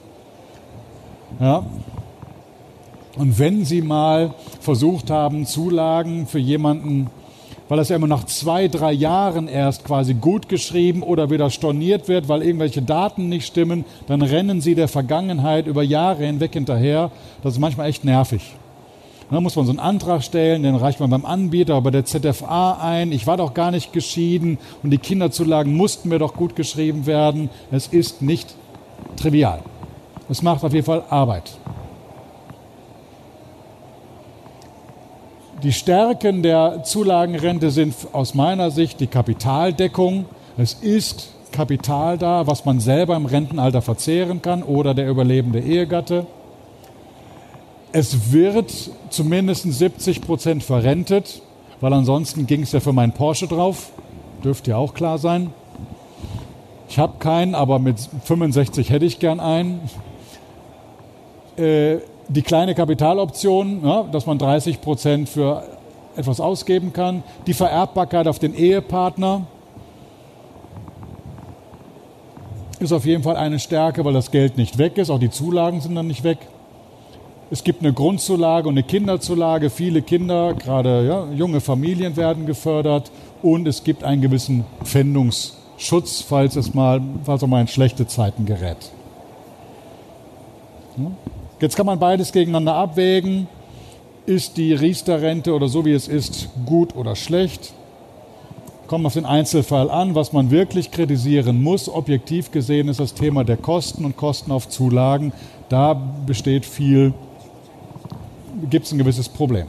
Ja. 1.39 1.65
Und 3.17 3.39
wenn 3.39 3.65
Sie 3.65 3.81
mal 3.81 4.33
versucht 4.59 5.09
haben, 5.09 5.45
Zulagen 5.45 6.27
für 6.27 6.39
jemanden, 6.39 7.09
weil 7.67 7.77
das 7.77 7.89
ja 7.89 7.95
immer 7.95 8.07
nach 8.07 8.25
zwei, 8.25 8.67
drei 8.67 8.91
Jahren 8.91 9.47
erst 9.47 9.83
quasi 9.83 10.13
gut 10.13 10.49
geschrieben 10.49 11.03
oder 11.03 11.29
wieder 11.29 11.49
storniert 11.49 12.07
wird, 12.07 12.27
weil 12.27 12.41
irgendwelche 12.41 12.81
Daten 12.81 13.29
nicht 13.29 13.45
stimmen, 13.45 13.85
dann 14.07 14.21
rennen 14.21 14.61
Sie 14.61 14.75
der 14.75 14.87
Vergangenheit 14.87 15.67
über 15.67 15.83
Jahre 15.83 16.25
hinweg 16.25 16.53
hinterher. 16.53 17.11
Das 17.43 17.53
ist 17.53 17.59
manchmal 17.59 17.89
echt 17.89 18.03
nervig. 18.03 18.41
Dann 19.29 19.43
muss 19.43 19.55
man 19.55 19.65
so 19.65 19.71
einen 19.71 19.79
Antrag 19.79 20.23
stellen, 20.23 20.63
den 20.63 20.75
reicht 20.75 20.99
man 20.99 21.11
beim 21.11 21.25
Anbieter, 21.25 21.79
bei 21.81 21.91
der 21.91 22.03
ZFA 22.03 22.79
ein. 22.81 23.11
Ich 23.11 23.27
war 23.27 23.37
doch 23.37 23.53
gar 23.53 23.69
nicht 23.69 23.93
geschieden 23.93 24.57
und 24.81 24.89
die 24.89 24.97
Kinderzulagen 24.97 25.75
mussten 25.75 26.09
mir 26.09 26.17
doch 26.17 26.33
gut 26.33 26.55
geschrieben 26.55 27.05
werden. 27.05 27.49
Es 27.69 27.85
ist 27.87 28.23
nicht 28.23 28.55
trivial. 29.15 29.61
Es 30.29 30.41
macht 30.41 30.63
auf 30.63 30.73
jeden 30.73 30.85
Fall 30.85 31.03
Arbeit. 31.09 31.51
Die 35.63 35.73
Stärken 35.73 36.41
der 36.41 36.83
Zulagenrente 36.85 37.69
sind 37.69 37.93
aus 38.13 38.33
meiner 38.33 38.71
Sicht 38.71 39.01
die 39.01 39.07
Kapitaldeckung. 39.07 40.23
Es 40.57 40.73
ist 40.73 41.33
Kapital 41.51 42.17
da, 42.17 42.47
was 42.47 42.63
man 42.63 42.79
selber 42.79 43.17
im 43.17 43.25
Rentenalter 43.25 43.81
verzehren 43.81 44.41
kann 44.41 44.63
oder 44.63 44.93
der 44.93 45.09
überlebende 45.09 45.59
Ehegatte. 45.59 46.27
Es 47.91 48.31
wird 48.31 48.71
zumindest 49.09 49.63
70 49.63 50.21
Prozent 50.21 50.63
verrentet, 50.63 51.41
weil 51.81 51.91
ansonsten 51.91 52.47
ging 52.47 52.61
es 52.61 52.71
ja 52.71 52.79
für 52.79 52.93
meinen 52.93 53.11
Porsche 53.11 53.47
drauf. 53.47 53.91
Dürfte 54.43 54.71
ja 54.71 54.77
auch 54.77 54.93
klar 54.93 55.17
sein. 55.17 55.51
Ich 56.87 56.99
habe 56.99 57.17
keinen, 57.19 57.53
aber 57.53 57.79
mit 57.79 57.97
65 58.23 58.91
hätte 58.91 59.05
ich 59.05 59.19
gern 59.19 59.41
einen. 59.41 59.81
Äh, 61.57 61.97
die 62.29 62.43
kleine 62.43 62.75
Kapitaloption, 62.75 63.81
ja, 63.83 64.03
dass 64.03 64.25
man 64.25 64.37
30 64.37 64.81
Prozent 64.81 65.29
für 65.29 65.63
etwas 66.15 66.39
ausgeben 66.39 66.93
kann. 66.93 67.23
Die 67.47 67.53
Vererbbarkeit 67.53 68.27
auf 68.27 68.39
den 68.39 68.53
Ehepartner 68.53 69.47
ist 72.79 72.93
auf 72.93 73.05
jeden 73.05 73.23
Fall 73.23 73.35
eine 73.35 73.59
Stärke, 73.59 74.05
weil 74.05 74.13
das 74.13 74.31
Geld 74.31 74.57
nicht 74.57 74.77
weg 74.77 74.97
ist. 74.97 75.09
Auch 75.09 75.19
die 75.19 75.31
Zulagen 75.31 75.81
sind 75.81 75.95
dann 75.95 76.07
nicht 76.07 76.23
weg. 76.23 76.37
Es 77.51 77.63
gibt 77.63 77.81
eine 77.81 77.93
Grundzulage 77.93 78.67
und 78.67 78.75
eine 78.75 78.83
Kinderzulage. 78.83 79.71
Viele 79.71 80.03
Kinder, 80.03 80.53
gerade 80.53 81.05
ja, 81.07 81.25
junge 81.33 81.61
Familien 81.61 82.15
werden 82.15 82.45
gefördert. 82.45 83.11
Und 83.41 83.67
es 83.67 83.83
gibt 83.83 84.03
einen 84.03 84.21
gewissen 84.21 84.65
Pfändungsschutz, 84.83 86.21
falls 86.21 86.55
es 86.55 86.75
mal, 86.75 87.01
falls 87.23 87.41
es 87.41 87.47
mal 87.47 87.61
in 87.61 87.67
schlechte 87.67 88.05
Zeiten 88.05 88.45
gerät. 88.45 88.91
Jetzt 91.59 91.75
kann 91.75 91.85
man 91.85 91.99
beides 91.99 92.31
gegeneinander 92.31 92.75
abwägen. 92.75 93.47
Ist 94.25 94.57
die 94.57 94.73
Riester-Rente 94.73 95.53
oder 95.53 95.67
so 95.67 95.85
wie 95.85 95.93
es 95.93 96.07
ist 96.07 96.49
gut 96.65 96.95
oder 96.95 97.15
schlecht? 97.15 97.73
Kommt 98.87 99.05
auf 99.05 99.13
den 99.13 99.25
Einzelfall 99.25 99.89
an. 99.89 100.15
Was 100.15 100.33
man 100.33 100.51
wirklich 100.51 100.91
kritisieren 100.91 101.61
muss, 101.61 101.89
objektiv 101.89 102.51
gesehen, 102.51 102.87
ist 102.87 102.99
das 102.99 103.13
Thema 103.13 103.43
der 103.43 103.57
Kosten 103.57 104.05
und 104.05 104.17
Kosten 104.17 104.51
auf 104.51 104.69
Zulagen. 104.69 105.33
Da 105.69 105.93
besteht 106.25 106.65
viel 106.65 107.13
gibt 108.69 108.85
es 108.85 108.91
ein 108.91 108.97
gewisses 108.97 109.29
Problem. 109.29 109.67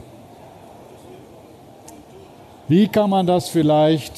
Wie 2.67 2.87
kann 2.87 3.09
man 3.09 3.25
das 3.25 3.49
vielleicht 3.49 4.13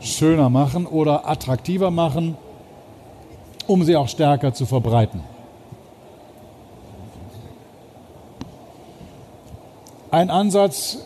schöner 0.00 0.48
machen 0.48 0.86
oder 0.86 1.28
attraktiver 1.28 1.90
machen, 1.90 2.36
um 3.66 3.82
sie 3.84 3.96
auch 3.96 4.08
stärker 4.08 4.54
zu 4.54 4.66
verbreiten? 4.66 5.20
Ein 10.10 10.30
Ansatz 10.30 10.98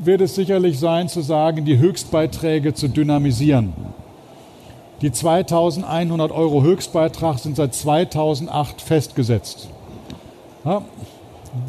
wird 0.00 0.20
es 0.20 0.34
sicherlich 0.34 0.78
sein, 0.78 1.08
zu 1.08 1.20
sagen, 1.20 1.64
die 1.64 1.78
Höchstbeiträge 1.78 2.74
zu 2.74 2.88
dynamisieren. 2.88 3.72
Die 5.02 5.12
2100 5.12 6.30
Euro 6.32 6.62
Höchstbeitrag 6.62 7.38
sind 7.38 7.56
seit 7.56 7.74
2008 7.74 8.80
festgesetzt. 8.80 9.68
Ja, 10.64 10.82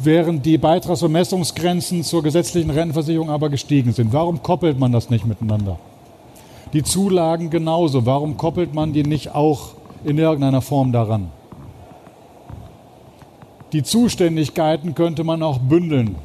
während 0.02 0.46
die 0.46 0.58
Beitragsvermessungsgrenzen 0.58 2.04
zur 2.04 2.22
gesetzlichen 2.22 2.70
Rentenversicherung 2.70 3.30
aber 3.30 3.48
gestiegen 3.48 3.92
sind. 3.92 4.12
Warum 4.12 4.42
koppelt 4.42 4.78
man 4.78 4.92
das 4.92 5.10
nicht 5.10 5.26
miteinander? 5.26 5.78
Die 6.72 6.82
Zulagen 6.82 7.50
genauso. 7.50 8.06
Warum 8.06 8.36
koppelt 8.36 8.74
man 8.74 8.92
die 8.92 9.02
nicht 9.02 9.34
auch 9.34 9.70
in 10.04 10.18
irgendeiner 10.18 10.62
Form 10.62 10.92
daran. 10.92 11.30
Die 13.72 13.82
Zuständigkeiten 13.82 14.94
könnte 14.94 15.24
man 15.24 15.42
auch 15.42 15.58
bündeln. 15.58 16.16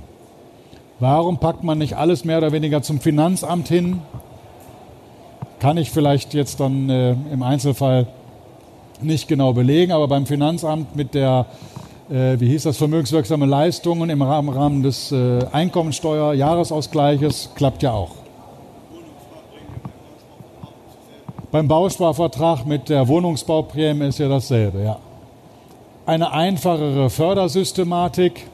Warum 1.03 1.38
packt 1.38 1.65
man 1.65 1.79
nicht 1.79 1.98
alles 1.98 2.24
mehr 2.24 2.38
oder 2.38 2.53
weniger 2.53 2.81
zum 2.81 3.01
Finanzamt 3.01 3.67
hin? 3.67 4.00
Kann 5.60 5.75
ich 5.75 5.91
vielleicht 5.91 6.33
jetzt 6.33 6.62
dann 6.62 6.89
äh, 6.89 7.12
im 7.29 7.43
Einzelfall 7.43 8.07
nicht 9.01 9.27
genau 9.27 9.51
belegen, 9.51 9.91
aber 9.91 10.07
beim 10.07 10.25
Finanzamt 10.25 10.95
mit 10.95 11.13
der, 11.13 11.48
äh, 12.10 12.39
wie 12.39 12.48
hieß 12.48 12.63
das, 12.63 12.77
vermögenswirksame 12.77 13.45
Leistungen 13.45 14.10
im 14.10 14.22
Rahmen, 14.22 14.81
des 14.81 15.12
äh, 15.12 15.39
Einkommensteuer-Jahresausgleiches 15.51 17.50
klappt 17.53 17.83
ja 17.83 17.91
auch. 17.91 18.12
Beim 21.51 21.67
Bausparvertrag 21.67 22.65
mit 22.65 22.88
der 22.88 23.10
Wohnungsbauprämie 23.10 24.07
ist 24.07 24.19
ja 24.19 24.29
dasselbe, 24.29 24.81
ja. 24.83 25.00
Eine 26.05 26.31
einfachere 26.31 27.10
Fördersystematik. 27.10 28.52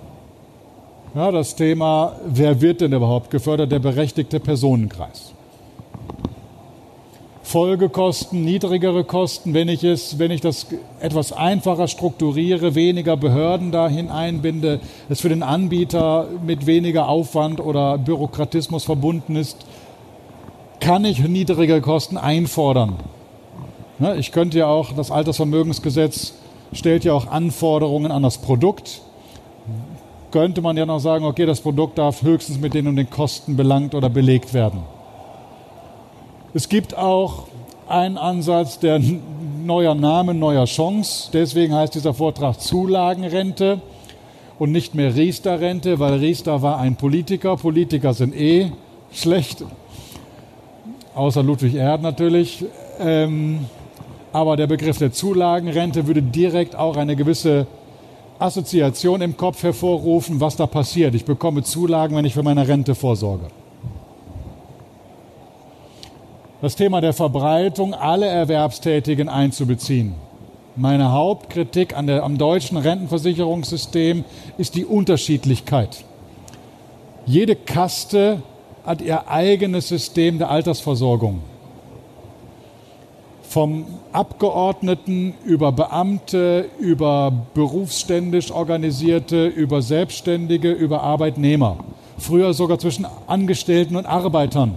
Ja, 1.16 1.32
das 1.32 1.56
Thema, 1.56 2.18
wer 2.24 2.62
wird 2.62 2.82
denn 2.82 2.94
überhaupt 2.94 3.32
gefördert? 3.32 3.72
Der 3.72 3.80
berechtigte 3.80 4.40
Personenkreis. 4.40 5.34
Folgekosten, 7.42 8.46
niedrigere 8.46 9.04
Kosten, 9.04 9.56
wenn 9.56 9.70
ich 9.70 9.84
es, 9.84 10.20
wenn 10.20 10.30
ich 10.30 10.40
das 10.40 10.68
etwas 11.00 11.34
einfacher 11.34 11.88
strukturiere, 11.88 12.76
weniger 12.76 13.18
Behörden 13.18 13.72
dahin 13.72 14.10
einbinde, 14.10 14.82
es 15.10 15.22
für 15.22 15.30
den 15.30 15.42
Anbieter 15.42 16.28
mit 16.46 16.68
weniger 16.68 17.10
Aufwand 17.10 17.60
oder 17.60 17.98
Bürokratismus 17.98 18.84
verbunden 18.84 19.36
ist, 19.36 19.66
kann 20.80 21.06
ich 21.06 21.28
niedrigere 21.28 21.82
Kosten 21.82 22.18
einfordern. 22.18 22.98
Ich 24.18 24.32
könnte 24.32 24.60
ja 24.60 24.68
auch, 24.68 24.92
das 24.94 25.10
Altersvermögensgesetz 25.10 26.36
stellt 26.72 27.04
ja 27.04 27.14
auch 27.14 27.26
Anforderungen 27.26 28.12
an 28.12 28.22
das 28.22 28.38
Produkt. 28.38 29.02
Könnte 30.32 30.62
man 30.62 30.78
ja 30.78 30.86
noch 30.86 31.00
sagen, 31.00 31.26
okay, 31.26 31.46
das 31.46 31.62
Produkt 31.62 31.98
darf 31.98 32.22
höchstens 32.22 32.60
mit 32.60 32.74
den 32.74 32.88
und 32.88 32.96
den 32.96 33.10
Kosten 33.10 33.56
belangt 33.56 33.96
oder 33.96 34.10
belegt 34.10 34.54
werden. 34.54 34.82
Es 36.54 36.70
gibt 36.70 36.96
auch 36.96 37.48
einen 37.88 38.18
Ansatz 38.18 38.80
der 38.80 39.02
neuer 39.64 39.96
Name, 39.96 40.34
neuer 40.34 40.66
Chance. 40.66 41.30
Deswegen 41.34 41.74
heißt 41.74 41.96
dieser 41.96 42.14
Vortrag 42.14 42.60
Zulagenrente 42.60 43.82
und 44.60 44.72
nicht 44.72 44.94
mehr 44.94 45.16
Riester-Rente, 45.16 46.00
weil 46.00 46.16
Riester 46.16 46.62
war 46.62 46.80
ein 46.80 46.96
Politiker. 46.96 47.58
Politiker 47.58 48.14
sind 48.14 48.36
eh 48.36 48.72
schlecht 49.12 49.64
außer 51.20 51.44
Ludwig 51.44 51.76
Erd 51.76 52.02
natürlich. 52.02 52.66
Ähm, 53.00 53.66
aber 54.32 54.56
der 54.56 54.68
Begriff 54.68 54.98
der 54.98 55.12
Zulagenrente 55.12 56.08
würde 56.08 56.22
direkt 56.22 56.76
auch 56.76 56.96
eine 56.96 57.16
gewisse 57.16 57.68
Assoziation 58.40 59.22
im 59.22 59.36
Kopf 59.36 59.64
hervorrufen, 59.64 60.40
was 60.40 60.56
da 60.56 60.66
passiert. 60.66 61.14
Ich 61.14 61.26
bekomme 61.26 61.62
Zulagen, 61.64 62.16
wenn 62.16 62.26
ich 62.26 62.34
für 62.34 62.44
meine 62.44 62.68
Rente 62.68 62.96
vorsorge. 62.96 63.48
Das 66.62 66.76
Thema 66.76 67.02
der 67.02 67.14
Verbreitung, 67.14 67.94
alle 67.94 68.28
Erwerbstätigen 68.28 69.30
einzubeziehen. 69.30 70.16
Meine 70.76 71.12
Hauptkritik 71.12 71.96
an 71.96 72.08
der, 72.08 72.24
am 72.24 72.38
deutschen 72.38 72.78
Rentenversicherungssystem 72.78 74.24
ist 74.58 74.76
die 74.76 74.86
Unterschiedlichkeit. 74.86 76.06
Jede 77.26 77.56
Kaste 77.56 78.42
hat 78.86 79.02
ihr 79.02 79.28
eigenes 79.28 79.90
System 79.90 80.38
der 80.38 80.50
Altersversorgung. 80.50 81.42
Vom 83.50 83.88
Abgeordneten 84.14 85.34
über 85.44 85.72
Beamte, 85.72 86.70
über 86.80 87.34
berufsständisch 87.56 88.52
Organisierte, 88.52 89.48
über 89.48 89.82
Selbstständige, 89.82 90.72
über 90.72 91.02
Arbeitnehmer. 91.02 91.78
Früher 92.20 92.54
sogar 92.54 92.78
zwischen 92.78 93.08
Angestellten 93.26 93.96
und 93.96 94.06
Arbeitern. 94.06 94.76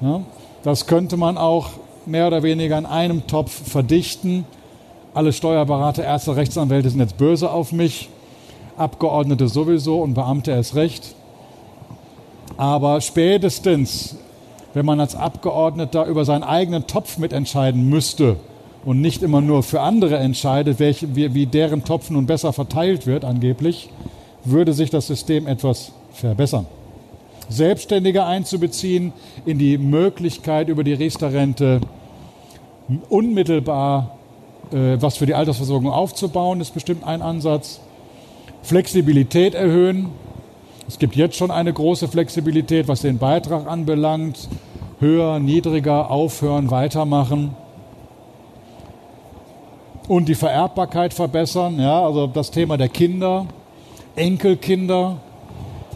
Ja, 0.00 0.22
das 0.64 0.88
könnte 0.88 1.16
man 1.16 1.38
auch 1.38 1.68
mehr 2.06 2.26
oder 2.26 2.42
weniger 2.42 2.76
in 2.76 2.86
einem 2.86 3.24
Topf 3.28 3.70
verdichten. 3.70 4.44
Alle 5.14 5.32
Steuerberater, 5.32 6.02
Ärzte, 6.02 6.34
Rechtsanwälte 6.34 6.90
sind 6.90 6.98
jetzt 6.98 7.18
böse 7.18 7.52
auf 7.52 7.70
mich. 7.70 8.08
Abgeordnete 8.76 9.46
sowieso 9.46 10.02
und 10.02 10.14
Beamte 10.14 10.50
erst 10.50 10.74
recht. 10.74 11.14
Aber 12.56 13.00
spätestens, 13.00 14.16
wenn 14.74 14.86
man 14.86 15.00
als 15.00 15.14
Abgeordneter 15.14 16.06
über 16.06 16.24
seinen 16.24 16.42
eigenen 16.42 16.86
Topf 16.86 17.18
mitentscheiden 17.18 17.88
müsste 17.88 18.36
und 18.84 19.00
nicht 19.00 19.22
immer 19.22 19.40
nur 19.40 19.62
für 19.62 19.80
andere 19.80 20.16
entscheidet, 20.18 20.78
welche, 20.78 21.14
wie, 21.16 21.34
wie 21.34 21.46
deren 21.46 21.84
Topf 21.84 22.10
nun 22.10 22.26
besser 22.26 22.52
verteilt 22.52 23.06
wird, 23.06 23.24
angeblich, 23.24 23.90
würde 24.44 24.72
sich 24.72 24.90
das 24.90 25.06
System 25.06 25.46
etwas 25.46 25.92
verbessern. 26.12 26.66
Selbstständige 27.48 28.24
einzubeziehen 28.24 29.12
in 29.44 29.58
die 29.58 29.76
Möglichkeit, 29.76 30.68
über 30.68 30.84
die 30.84 30.94
Riester-Rente 30.94 31.80
unmittelbar 33.08 34.18
äh, 34.72 35.00
was 35.00 35.16
für 35.16 35.26
die 35.26 35.34
Altersversorgung 35.34 35.90
aufzubauen, 35.90 36.60
ist 36.60 36.74
bestimmt 36.74 37.04
ein 37.04 37.22
Ansatz. 37.22 37.80
Flexibilität 38.62 39.54
erhöhen, 39.54 40.10
es 40.90 40.98
gibt 40.98 41.14
jetzt 41.14 41.36
schon 41.36 41.52
eine 41.52 41.72
große 41.72 42.08
Flexibilität, 42.08 42.88
was 42.88 43.02
den 43.02 43.18
Beitrag 43.18 43.68
anbelangt. 43.68 44.48
Höher, 44.98 45.38
niedriger, 45.38 46.10
aufhören, 46.10 46.72
weitermachen. 46.72 47.54
Und 50.08 50.28
die 50.28 50.34
Vererbbarkeit 50.34 51.14
verbessern. 51.14 51.78
Ja, 51.78 52.04
also 52.04 52.26
das 52.26 52.50
Thema 52.50 52.76
der 52.76 52.88
Kinder, 52.88 53.46
Enkelkinder. 54.16 55.18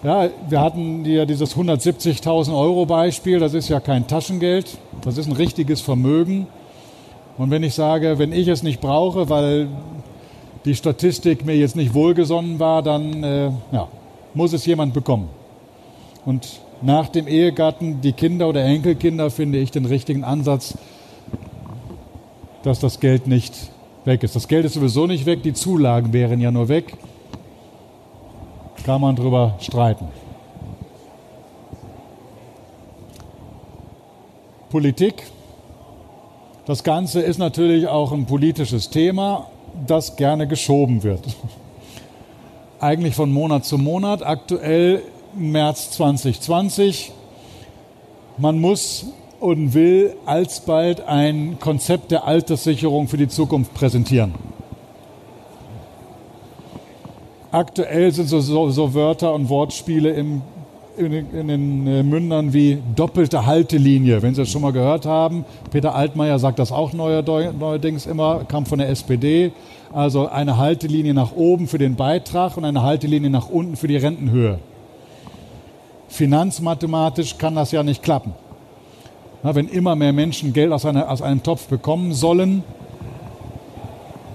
Ja, 0.05 0.29
wir 0.49 0.61
hatten 0.61 1.05
ja 1.05 1.27
dieses 1.27 1.57
170.000 1.57 2.57
Euro 2.57 2.87
Beispiel. 2.87 3.41
Das 3.41 3.53
ist 3.53 3.69
ja 3.69 3.81
kein 3.81 4.07
Taschengeld. 4.07 4.79
Das 5.03 5.19
ist 5.19 5.27
ein 5.27 5.33
richtiges 5.33 5.81
Vermögen. 5.81 6.47
Und 7.37 7.51
wenn 7.51 7.65
ich 7.65 7.75
sage, 7.75 8.21
wenn 8.21 8.33
ich 8.33 8.47
es 8.47 8.63
nicht 8.63 8.81
brauche, 8.81 9.29
weil 9.29 9.67
die 10.65 10.77
Statistik 10.77 11.45
mir 11.45 11.57
jetzt 11.57 11.75
nicht 11.75 11.95
wohlgesonnen 11.95 12.61
war, 12.61 12.81
dann 12.85 13.25
äh, 13.25 13.51
ja, 13.73 13.89
muss 14.35 14.53
es 14.53 14.67
jemand 14.67 14.93
bekommen. 14.93 15.29
Und 16.27 16.61
nach 16.83 17.09
dem 17.09 17.29
Ehegatten 17.29 18.01
die 18.01 18.13
Kinder 18.13 18.49
oder 18.49 18.65
Enkelkinder 18.65 19.31
finde 19.31 19.59
ich 19.59 19.71
den 19.71 19.87
richtigen 19.87 20.25
Ansatz, 20.25 20.77
dass 22.63 22.81
das 22.81 23.01
Geld 23.01 23.27
nicht 23.27 23.55
weg 24.05 24.23
ist. 24.23 24.37
Das 24.37 24.49
Geld 24.49 24.65
ist 24.65 24.75
sowieso 24.75 25.07
nicht 25.07 25.27
weg, 25.27 25.43
die 25.43 25.53
Zulagen 25.53 26.13
wären 26.13 26.41
ja 26.41 26.51
nur 26.51 26.69
weg. 26.69 26.97
Kann 28.85 29.01
man 29.01 29.17
drüber 29.17 29.57
streiten. 29.61 30.09
Politik. 34.71 35.25
Das 36.67 36.83
Ganze 36.83 37.21
ist 37.21 37.39
natürlich 37.39 37.87
auch 37.87 38.13
ein 38.13 38.27
politisches 38.27 38.91
Thema, 38.91 39.47
das 39.87 40.17
gerne 40.17 40.49
geschoben 40.49 41.03
wird 41.03 41.23
eigentlich 42.85 43.15
von 43.15 43.33
Monat 43.33 43.65
zu 43.65 43.79
Monat, 43.79 44.23
aktuell 44.23 45.03
März 45.35 45.93
2020. 45.93 47.13
Man 48.37 48.61
muss 48.61 49.07
und 49.41 49.73
will 49.73 50.15
alsbald 50.27 51.01
ein 51.01 51.59
Konzept 51.61 52.11
der 52.11 52.27
Alterssicherung 52.27 53.09
für 53.09 53.17
die 53.17 53.29
Zukunft 53.29 53.73
präsentieren. 53.73 54.35
Aktuell 57.53 58.13
sind 58.13 58.29
so, 58.29 58.41
so, 58.41 58.69
so 58.69 58.93
Wörter 58.93 59.33
und 59.33 59.49
Wortspiele 59.49 60.11
im, 60.11 60.43
in, 60.97 61.49
den 61.49 61.87
äh, 61.87 62.03
Mündern 62.03 62.53
wie 62.53 62.79
doppelte 62.95 63.47
Haltelinie. 63.47 64.23
Wenn 64.23 64.35
Sie 64.35 64.43
das 64.43 64.51
schon 64.51 64.63
mal 64.63 64.73
gehört 64.73 65.07
haben, 65.07 65.45
Peter 65.71 65.95
Altmaier 65.95 66.39
sagt 66.39 66.59
das 66.59 66.73
auch 66.73 66.93
neuerdings 66.93 68.07
immer, 68.07 68.45
kam 68.45 68.67
von 68.67 68.79
der 68.79 68.89
SPD. 68.89 69.53
Also 69.93 70.29
eine 70.29 70.59
Haltelinie 70.59 71.15
nach 71.15 71.33
oben 71.33 71.69
für 71.69 71.79
den 71.79 71.97
Beitrag 71.97 72.57
und 72.57 72.65
eine 72.65 72.83
Haltelinie 72.83 73.31
nach 73.31 73.49
unten 73.49 73.77
für 73.77 73.89
die 73.89 73.97
Rentenhöhe. 73.97 74.59
Finanzmathematisch 76.09 77.39
kann 77.39 77.55
das 77.55 77.73
ja 77.73 77.83
nicht 77.83 78.03
klappen. 78.03 78.33
Na, 79.43 79.55
wenn 79.55 79.69
immer 79.69 79.95
mehr 79.95 80.13
Menschen 80.13 80.53
Geld 80.53 80.73
aus, 80.73 80.87
einer, 80.87 81.11
aus 81.11 81.23
einem 81.23 81.43
Topf 81.43 81.67
bekommen 81.67 82.13
sollen, 82.15 82.63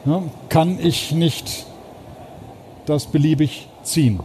na, 0.06 0.24
kann 0.50 0.78
ich 0.82 1.12
nicht 1.12 1.65
das 2.86 3.06
beliebig 3.06 3.67
ziehen. 3.84 4.19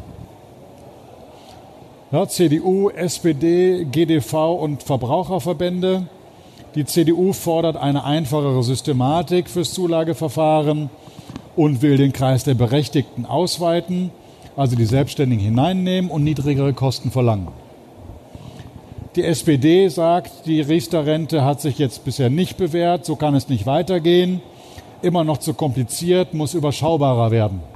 Ja, 2.14 2.28
CDU, 2.28 2.90
SPD, 2.90 3.86
GDV 3.90 4.54
und 4.54 4.84
Verbraucherverbände. 4.84 6.06
Die 6.76 6.84
CDU 6.84 7.32
fordert 7.32 7.76
eine 7.76 8.04
einfachere 8.04 8.62
Systematik 8.62 9.50
fürs 9.50 9.72
Zulageverfahren 9.72 10.90
und 11.56 11.82
will 11.82 11.96
den 11.96 12.12
Kreis 12.12 12.44
der 12.44 12.54
Berechtigten 12.54 13.26
ausweiten, 13.26 14.12
also 14.54 14.76
die 14.76 14.84
Selbstständigen 14.84 15.44
hineinnehmen 15.44 16.08
und 16.08 16.22
niedrigere 16.22 16.72
Kosten 16.72 17.10
verlangen. 17.10 17.48
Die 19.16 19.24
SPD 19.24 19.88
sagt, 19.88 20.46
die 20.46 20.60
Riester-Rente 20.60 21.44
hat 21.44 21.60
sich 21.60 21.80
jetzt 21.80 22.04
bisher 22.04 22.30
nicht 22.30 22.56
bewährt, 22.56 23.04
so 23.04 23.16
kann 23.16 23.34
es 23.34 23.48
nicht 23.48 23.66
weitergehen. 23.66 24.40
Immer 25.02 25.24
noch 25.24 25.38
zu 25.38 25.52
kompliziert, 25.52 26.32
muss 26.32 26.54
überschaubarer 26.54 27.32
werden. 27.32 27.73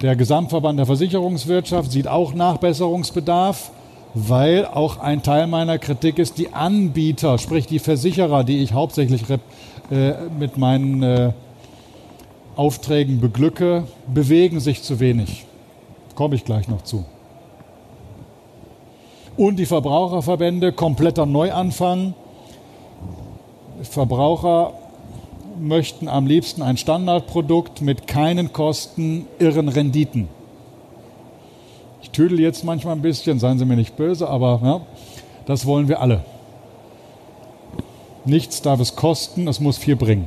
Der 0.00 0.16
Gesamtverband 0.16 0.78
der 0.78 0.86
Versicherungswirtschaft 0.86 1.90
sieht 1.90 2.06
auch 2.06 2.32
Nachbesserungsbedarf, 2.32 3.72
weil 4.14 4.64
auch 4.64 4.98
ein 4.98 5.22
Teil 5.22 5.46
meiner 5.46 5.78
Kritik 5.78 6.18
ist, 6.18 6.38
die 6.38 6.52
Anbieter, 6.52 7.38
sprich 7.38 7.66
die 7.66 7.78
Versicherer, 7.78 8.44
die 8.44 8.62
ich 8.62 8.72
hauptsächlich 8.72 9.24
äh, 9.90 10.12
mit 10.38 10.56
meinen 10.56 11.02
äh, 11.02 11.32
Aufträgen 12.56 13.20
beglücke, 13.20 13.84
bewegen 14.06 14.60
sich 14.60 14.82
zu 14.82 15.00
wenig. 15.00 15.46
Komme 16.14 16.36
ich 16.36 16.44
gleich 16.44 16.68
noch 16.68 16.82
zu 16.82 17.04
und 19.38 19.56
die 19.56 19.66
Verbraucherverbände 19.66 20.72
kompletter 20.72 21.24
Neuanfang. 21.24 22.12
Verbraucher 23.82 24.72
möchten 25.60 26.08
am 26.08 26.26
liebsten 26.26 26.62
ein 26.62 26.76
Standardprodukt 26.76 27.80
mit 27.80 28.06
keinen 28.06 28.52
Kosten, 28.52 29.26
irren 29.38 29.68
Renditen. 29.68 30.28
Ich 32.02 32.10
tüdel 32.10 32.40
jetzt 32.40 32.64
manchmal 32.64 32.94
ein 32.94 33.02
bisschen, 33.02 33.38
seien 33.38 33.58
Sie 33.58 33.64
mir 33.64 33.76
nicht 33.76 33.96
böse, 33.96 34.28
aber 34.28 34.60
ja, 34.62 34.80
das 35.46 35.66
wollen 35.66 35.88
wir 35.88 36.00
alle. 36.00 36.24
Nichts 38.24 38.62
darf 38.62 38.80
es 38.80 38.96
kosten, 38.96 39.48
es 39.48 39.60
muss 39.60 39.78
viel 39.78 39.96
bringen. 39.96 40.26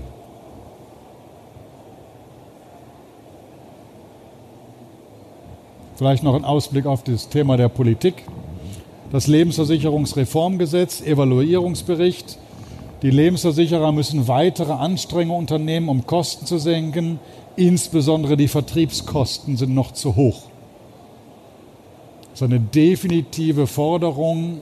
Vielleicht 5.96 6.24
noch 6.24 6.36
ein 6.36 6.46
Ausblick 6.46 6.86
auf 6.86 7.04
das 7.04 7.30
Thema 7.30 7.58
der 7.58 7.70
Politik 7.70 8.24
das 9.12 9.28
Lebensversicherungsreformgesetz, 9.28 11.02
Evaluierungsbericht. 11.02 12.38
Die 13.02 13.10
Lebensversicherer 13.10 13.92
müssen 13.92 14.28
weitere 14.28 14.74
Anstrengungen 14.74 15.40
unternehmen, 15.40 15.90
um 15.90 16.06
Kosten 16.06 16.46
zu 16.46 16.60
senken. 16.60 17.20
Insbesondere 17.56 18.38
die 18.38 18.48
Vertriebskosten 18.48 19.58
sind 19.58 19.74
noch 19.74 19.92
zu 19.92 20.16
hoch. 20.16 20.44
Das 22.30 22.42
ist 22.42 22.44
eine 22.44 22.60
definitive 22.60 23.66
Forderung, 23.66 24.60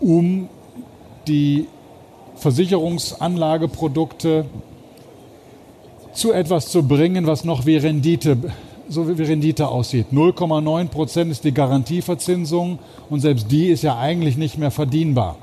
um 0.00 0.48
die 1.28 1.66
Versicherungsanlageprodukte 2.36 4.46
zu 6.14 6.32
etwas 6.32 6.70
zu 6.70 6.88
bringen, 6.88 7.26
was 7.26 7.44
noch 7.44 7.66
wie 7.66 7.76
Rendite 7.76 8.38
so 8.88 9.08
wie 9.08 9.22
Rendite 9.22 9.68
aussieht. 9.68 10.06
0,9 10.12 10.88
Prozent 10.88 11.32
ist 11.32 11.44
die 11.44 11.54
Garantieverzinsung 11.54 12.78
und 13.08 13.20
selbst 13.20 13.50
die 13.50 13.68
ist 13.68 13.82
ja 13.82 13.96
eigentlich 13.96 14.36
nicht 14.36 14.58
mehr 14.58 14.70
verdienbar 14.70 15.38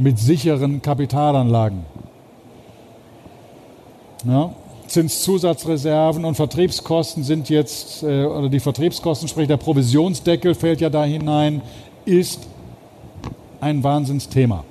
mit 0.00 0.18
sicheren 0.18 0.80
Kapitalanlagen. 0.80 1.84
Ja, 4.24 4.50
Zinszusatzreserven 4.86 6.24
und 6.24 6.34
Vertriebskosten 6.34 7.22
sind 7.22 7.48
jetzt, 7.50 8.02
äh, 8.02 8.24
oder 8.24 8.48
die 8.48 8.60
Vertriebskosten, 8.60 9.28
sprich 9.28 9.46
der 9.46 9.58
Provisionsdeckel 9.58 10.54
fällt 10.54 10.80
ja 10.80 10.90
da 10.90 11.04
hinein, 11.04 11.60
ist 12.06 12.40
ein 13.60 13.84
Wahnsinnsthema. 13.84 14.64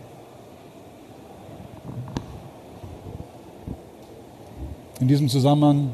In 4.99 5.07
diesem 5.07 5.29
Zusammenhang 5.29 5.91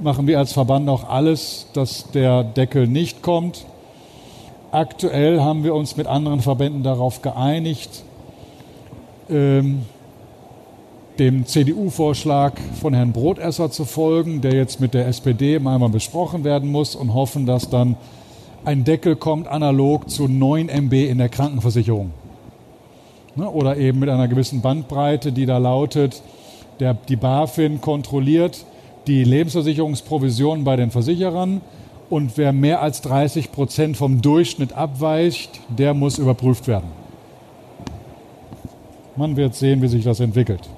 machen 0.00 0.26
wir 0.26 0.38
als 0.38 0.52
Verband 0.52 0.88
auch 0.88 1.08
alles, 1.08 1.66
dass 1.74 2.10
der 2.10 2.42
Deckel 2.42 2.88
nicht 2.88 3.22
kommt. 3.22 3.66
Aktuell 4.72 5.40
haben 5.40 5.62
wir 5.64 5.74
uns 5.74 5.96
mit 5.96 6.06
anderen 6.06 6.40
Verbänden 6.40 6.82
darauf 6.82 7.22
geeinigt, 7.22 8.03
ähm, 9.30 9.82
dem 11.18 11.46
CDU-Vorschlag 11.46 12.54
von 12.80 12.94
Herrn 12.94 13.12
Brotesser 13.12 13.70
zu 13.70 13.84
folgen, 13.84 14.40
der 14.40 14.54
jetzt 14.54 14.80
mit 14.80 14.94
der 14.94 15.06
SPD 15.06 15.56
einmal 15.56 15.88
besprochen 15.88 16.44
werden 16.44 16.70
muss 16.70 16.96
und 16.96 17.14
hoffen, 17.14 17.46
dass 17.46 17.70
dann 17.70 17.96
ein 18.64 18.84
Deckel 18.84 19.14
kommt, 19.16 19.46
analog 19.46 20.10
zu 20.10 20.26
9 20.26 20.68
MB 20.68 20.92
in 20.92 21.18
der 21.18 21.28
Krankenversicherung. 21.28 22.12
Ne, 23.36 23.48
oder 23.48 23.76
eben 23.76 23.98
mit 23.98 24.08
einer 24.08 24.28
gewissen 24.28 24.60
Bandbreite, 24.60 25.32
die 25.32 25.46
da 25.46 25.58
lautet, 25.58 26.22
der, 26.80 26.94
die 26.94 27.16
BaFin 27.16 27.80
kontrolliert, 27.80 28.64
die 29.06 29.24
Lebensversicherungsprovision 29.24 30.64
bei 30.64 30.76
den 30.76 30.90
Versicherern 30.90 31.60
und 32.10 32.36
wer 32.36 32.52
mehr 32.52 32.80
als 32.80 33.00
30 33.02 33.52
Prozent 33.52 33.96
vom 33.96 34.22
Durchschnitt 34.22 34.72
abweicht, 34.72 35.60
der 35.68 35.94
muss 35.94 36.18
überprüft 36.18 36.68
werden. 36.68 37.03
Man 39.16 39.36
wird 39.36 39.54
sehen, 39.54 39.80
wie 39.82 39.88
sich 39.88 40.04
das 40.04 40.20
entwickelt. 40.20 40.68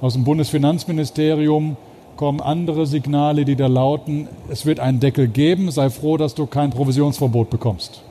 Aus 0.00 0.12
dem 0.12 0.24
Bundesfinanzministerium 0.24 1.76
kommen 2.16 2.40
andere 2.40 2.86
Signale, 2.86 3.44
die 3.44 3.56
da 3.56 3.66
lauten, 3.66 4.28
es 4.48 4.66
wird 4.66 4.80
einen 4.80 5.00
Deckel 5.00 5.28
geben, 5.28 5.70
sei 5.70 5.90
froh, 5.90 6.16
dass 6.16 6.34
du 6.34 6.46
kein 6.46 6.70
Provisionsverbot 6.70 7.50
bekommst. 7.50 8.02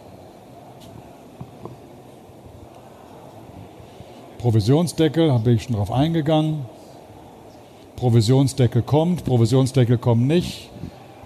Provisionsdeckel, 4.40 5.32
habe 5.32 5.52
ich 5.52 5.64
schon 5.64 5.74
darauf 5.74 5.92
eingegangen. 5.92 6.66
Provisionsdeckel 7.96 8.82
kommt, 8.82 9.26
Provisionsdeckel 9.26 9.98
kommen 9.98 10.28
nicht, 10.28 10.70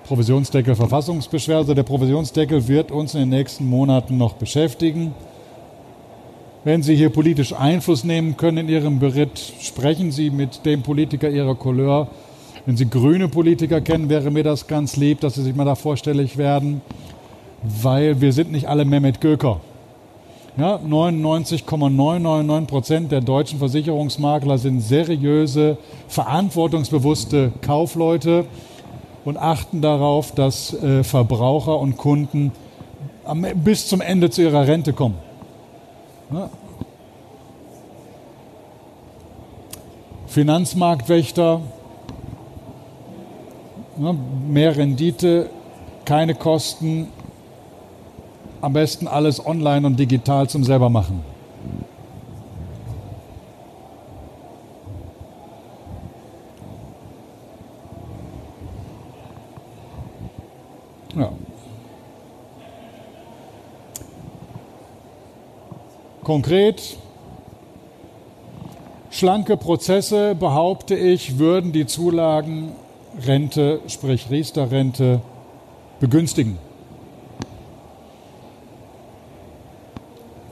Provisionsdeckel 0.05 0.75
Verfassungsbeschwerde. 0.75 1.75
Der 1.75 1.83
Provisionsdeckel 1.83 2.67
wird 2.67 2.91
uns 2.91 3.15
in 3.15 3.21
den 3.21 3.29
nächsten 3.29 3.67
Monaten 3.67 4.17
noch 4.17 4.33
beschäftigen. 4.33 5.13
Wenn 6.65 6.83
Sie 6.83 6.93
hier 6.93 7.09
politisch 7.09 7.53
Einfluss 7.53 8.03
nehmen 8.03 8.35
können 8.35 8.57
in 8.57 8.69
Ihrem 8.69 8.99
Beritt, 8.99 9.39
sprechen 9.61 10.11
Sie 10.11 10.29
mit 10.29 10.65
dem 10.65 10.81
Politiker 10.81 11.29
Ihrer 11.29 11.55
Couleur. 11.55 12.09
Wenn 12.65 12.75
Sie 12.75 12.89
grüne 12.89 13.29
Politiker 13.29 13.79
kennen, 13.79 14.09
wäre 14.09 14.29
mir 14.29 14.43
das 14.43 14.67
ganz 14.67 14.97
lieb, 14.97 15.21
dass 15.21 15.35
Sie 15.35 15.43
sich 15.43 15.55
mal 15.55 15.63
da 15.63 15.75
vorstellig 15.75 16.37
werden, 16.37 16.81
weil 17.63 18.19
wir 18.19 18.33
sind 18.33 18.51
nicht 18.51 18.67
alle 18.67 18.83
Mehmet 18.83 19.21
Göker. 19.21 19.61
Ja, 20.57 20.81
99,999 20.85 22.67
Prozent 22.67 23.11
der 23.13 23.21
deutschen 23.21 23.59
Versicherungsmakler 23.59 24.57
sind 24.57 24.81
seriöse, 24.81 25.77
verantwortungsbewusste 26.09 27.53
Kaufleute 27.61 28.43
und 29.23 29.37
achten 29.37 29.81
darauf, 29.81 30.35
dass 30.35 30.73
äh, 30.73 31.05
Verbraucher 31.05 31.79
und 31.79 31.95
Kunden 31.95 32.51
am, 33.23 33.45
bis 33.63 33.87
zum 33.87 34.01
Ende 34.01 34.29
zu 34.29 34.41
ihrer 34.41 34.67
Rente 34.67 34.91
kommen. 34.91 35.28
Ja. 36.31 36.49
Finanzmarktwächter, 40.27 41.61
ja, 43.97 44.15
mehr 44.47 44.77
Rendite, 44.77 45.49
keine 46.05 46.35
Kosten, 46.35 47.07
am 48.61 48.73
besten 48.73 49.07
alles 49.07 49.43
online 49.43 49.87
und 49.87 49.99
digital 49.99 50.47
zum 50.47 50.63
selber 50.63 50.89
machen. 50.89 51.23
Konkret, 66.29 66.95
schlanke 69.09 69.57
Prozesse, 69.57 70.35
behaupte 70.35 70.93
ich, 70.93 71.39
würden 71.39 71.71
die 71.71 71.87
Zulagenrente, 71.87 73.79
sprich 73.87 74.29
Riester-Rente, 74.29 75.21
begünstigen. 75.99 76.59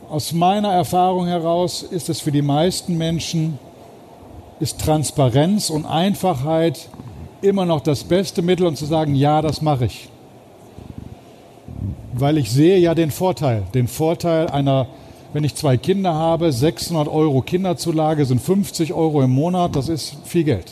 Aus 0.10 0.34
meiner 0.34 0.74
Erfahrung 0.74 1.28
heraus 1.28 1.84
ist 1.84 2.10
es 2.10 2.22
für 2.22 2.32
die 2.32 2.42
meisten 2.42 2.98
Menschen, 2.98 3.60
ist 4.60 4.82
Transparenz 4.82 5.70
und 5.70 5.86
Einfachheit 5.86 6.90
immer 7.44 7.68
noch 7.68 7.82
das 7.82 8.04
beste 8.04 8.42
Mittel, 8.42 8.66
um 8.66 8.76
zu 8.76 8.88
sagen, 8.88 9.14
ja, 9.14 9.44
das 9.44 9.62
mache 9.62 9.86
ich. 9.86 10.10
Weil 12.14 12.40
ich 12.40 12.50
sehe 12.50 12.80
ja 12.80 12.96
den 12.96 13.12
Vorteil, 13.12 13.62
den 13.76 13.88
Vorteil 13.88 14.48
einer, 14.48 14.88
wenn 15.38 15.44
ich 15.44 15.54
zwei 15.54 15.78
Kinder 15.78 16.16
habe, 16.16 16.52
600 16.52 17.08
Euro 17.08 17.44
Kinderzulage 17.44 18.26
sind 18.26 18.42
50 18.42 18.92
Euro 18.94 19.22
im 19.22 19.30
Monat, 19.30 19.76
das 19.76 19.88
ist 19.88 20.18
viel 20.26 20.44
Geld. 20.44 20.72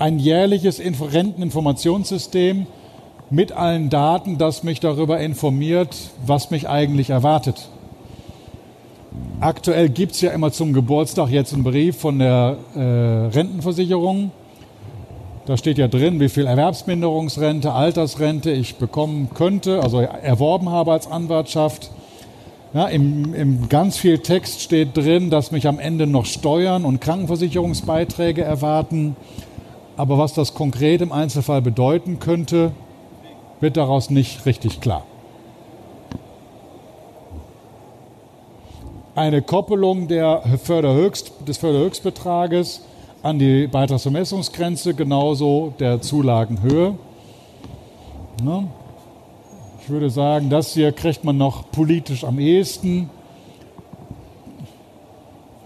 Ein 0.00 0.18
jährliches 0.18 0.80
Renteninformationssystem 0.80 2.66
mit 3.30 3.52
allen 3.52 3.90
Daten, 3.90 4.38
das 4.38 4.64
mich 4.64 4.80
darüber 4.80 5.20
informiert, 5.20 5.96
was 6.26 6.50
mich 6.50 6.68
eigentlich 6.68 7.10
erwartet. 7.10 7.68
Aktuell 9.38 9.88
gibt 9.88 10.14
es 10.14 10.20
ja 10.20 10.32
immer 10.32 10.50
zum 10.50 10.72
Geburtstag 10.72 11.28
jetzt 11.28 11.54
einen 11.54 11.62
Brief 11.62 11.96
von 11.96 12.18
der 12.18 12.56
äh, 12.74 12.80
Rentenversicherung. 12.80 14.32
Da 15.46 15.56
steht 15.56 15.78
ja 15.78 15.88
drin, 15.88 16.20
wie 16.20 16.28
viel 16.28 16.46
Erwerbsminderungsrente, 16.46 17.72
Altersrente 17.72 18.50
ich 18.50 18.76
bekommen 18.76 19.30
könnte, 19.34 19.82
also 19.82 20.00
erworben 20.00 20.68
habe 20.68 20.92
als 20.92 21.10
Anwartschaft. 21.10 21.90
Ja, 22.72 22.86
im, 22.86 23.34
Im 23.34 23.68
ganz 23.68 23.96
viel 23.96 24.18
Text 24.18 24.60
steht 24.60 24.96
drin, 24.96 25.30
dass 25.30 25.50
mich 25.50 25.66
am 25.66 25.78
Ende 25.78 26.06
noch 26.06 26.26
Steuern 26.26 26.84
und 26.84 27.00
Krankenversicherungsbeiträge 27.00 28.42
erwarten. 28.42 29.16
Aber 29.96 30.18
was 30.18 30.34
das 30.34 30.54
konkret 30.54 31.00
im 31.00 31.10
Einzelfall 31.10 31.62
bedeuten 31.62 32.20
könnte, 32.20 32.72
wird 33.60 33.76
daraus 33.76 34.10
nicht 34.10 34.46
richtig 34.46 34.80
klar. 34.80 35.04
Eine 39.14 39.42
Koppelung 39.42 40.06
der 40.06 40.42
Förderhöchst, 40.62 41.32
des 41.48 41.58
Förderhöchstbetrages 41.58 42.82
an 43.22 43.38
die 43.38 43.66
Beitragsvermessungsgrenze, 43.66 44.94
genauso 44.94 45.74
der 45.78 46.00
Zulagenhöhe. 46.00 46.94
Ja. 48.44 48.64
Ich 49.82 49.90
würde 49.90 50.10
sagen, 50.10 50.50
das 50.50 50.74
hier 50.74 50.92
kriegt 50.92 51.24
man 51.24 51.36
noch 51.36 51.70
politisch 51.70 52.24
am 52.24 52.38
ehesten 52.38 53.10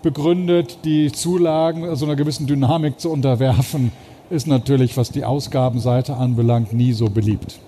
begründet, 0.03 0.79
die 0.85 1.11
Zulagen 1.12 1.85
also 1.85 2.05
einer 2.05 2.17
gewissen 2.17 2.47
Dynamik 2.47 3.01
zu 3.01 3.11
unterwerfen, 3.11 3.90
ist 4.31 4.47
natürlich, 4.47 4.97
was 4.97 5.11
die 5.11 5.25
Ausgabenseite 5.25 6.17
anbelangt, 6.17 6.73
nie 6.73 6.93
so 6.93 7.09
beliebt. 7.11 7.59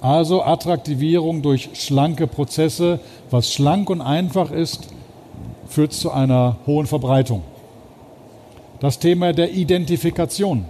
Also 0.00 0.42
Attraktivierung 0.42 1.42
durch 1.42 1.70
schlanke 1.74 2.26
Prozesse. 2.26 2.98
Was 3.30 3.52
schlank 3.52 3.88
und 3.88 4.00
einfach 4.00 4.50
ist, 4.50 4.88
führt 5.72 5.92
zu 5.92 6.10
einer 6.10 6.56
hohen 6.66 6.86
Verbreitung. 6.86 7.42
Das 8.80 8.98
Thema 8.98 9.32
der 9.32 9.52
Identifikation. 9.52 10.64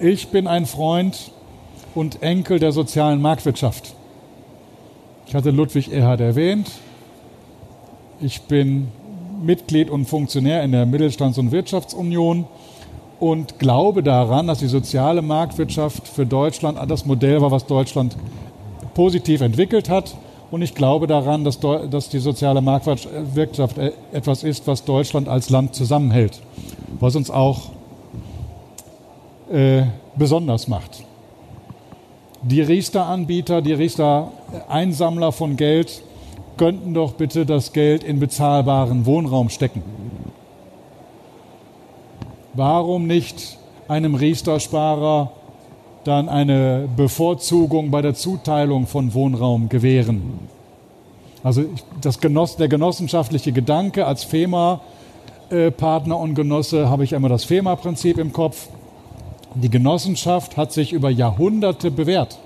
Ich 0.00 0.28
bin 0.28 0.46
ein 0.46 0.66
Freund 0.66 1.30
und 1.94 2.22
Enkel 2.22 2.58
der 2.58 2.72
sozialen 2.72 3.20
Marktwirtschaft. 3.20 3.94
Ich 5.26 5.34
hatte 5.34 5.50
Ludwig 5.50 5.92
Erhard 5.92 6.20
erwähnt. 6.20 6.70
Ich 8.20 8.42
bin 8.42 8.88
Mitglied 9.42 9.90
und 9.90 10.06
Funktionär 10.06 10.62
in 10.62 10.72
der 10.72 10.86
Mittelstands- 10.86 11.38
und 11.38 11.52
Wirtschaftsunion 11.52 12.46
und 13.20 13.58
glaube 13.58 14.02
daran, 14.02 14.46
dass 14.46 14.58
die 14.58 14.66
soziale 14.66 15.22
Marktwirtschaft 15.22 16.08
für 16.08 16.26
Deutschland 16.26 16.78
das 16.90 17.04
Modell 17.04 17.40
war, 17.40 17.50
was 17.50 17.66
Deutschland 17.66 18.16
positiv 18.94 19.40
entwickelt 19.40 19.88
hat. 19.88 20.16
Und 20.50 20.60
ich 20.60 20.74
glaube 20.74 21.06
daran, 21.06 21.44
dass, 21.44 21.60
dass 21.60 22.10
die 22.10 22.18
soziale 22.18 22.60
Marktwirtschaft 22.60 23.78
äh, 23.78 23.92
etwas 24.12 24.44
ist, 24.44 24.66
was 24.66 24.84
Deutschland 24.84 25.28
als 25.28 25.48
Land 25.48 25.74
zusammenhält, 25.74 26.40
was 27.00 27.16
uns 27.16 27.30
auch 27.30 27.70
äh, 29.50 29.84
besonders 30.16 30.68
macht. 30.68 31.04
Die 32.42 32.60
Riester-Anbieter, 32.60 33.62
die 33.62 33.72
Riester-Einsammler 33.72 35.32
von 35.32 35.56
Geld 35.56 36.02
könnten 36.56 36.92
doch 36.92 37.12
bitte 37.12 37.46
das 37.46 37.72
Geld 37.72 38.04
in 38.04 38.20
bezahlbaren 38.20 39.06
Wohnraum 39.06 39.48
stecken. 39.48 39.82
Warum 42.52 43.06
nicht 43.06 43.58
einem 43.88 44.14
Riester-Sparer 44.14 45.32
dann 46.04 46.28
eine 46.28 46.88
Bevorzugung 46.96 47.90
bei 47.90 48.02
der 48.02 48.14
Zuteilung 48.14 48.86
von 48.86 49.14
Wohnraum 49.14 49.68
gewähren? 49.68 50.38
Also 51.42 51.64
das 52.00 52.20
Genoss, 52.20 52.56
der 52.56 52.68
genossenschaftliche 52.68 53.52
Gedanke 53.52 54.06
als 54.06 54.24
FEMA-Partner 54.24 56.18
und 56.18 56.34
Genosse 56.34 56.88
habe 56.88 57.04
ich 57.04 57.12
immer 57.12 57.28
das 57.28 57.44
FEMA-Prinzip 57.44 58.18
im 58.18 58.32
Kopf. 58.32 58.68
Die 59.54 59.70
Genossenschaft 59.70 60.56
hat 60.56 60.72
sich 60.72 60.92
über 60.92 61.10
Jahrhunderte 61.10 61.90
bewährt. 61.90 62.38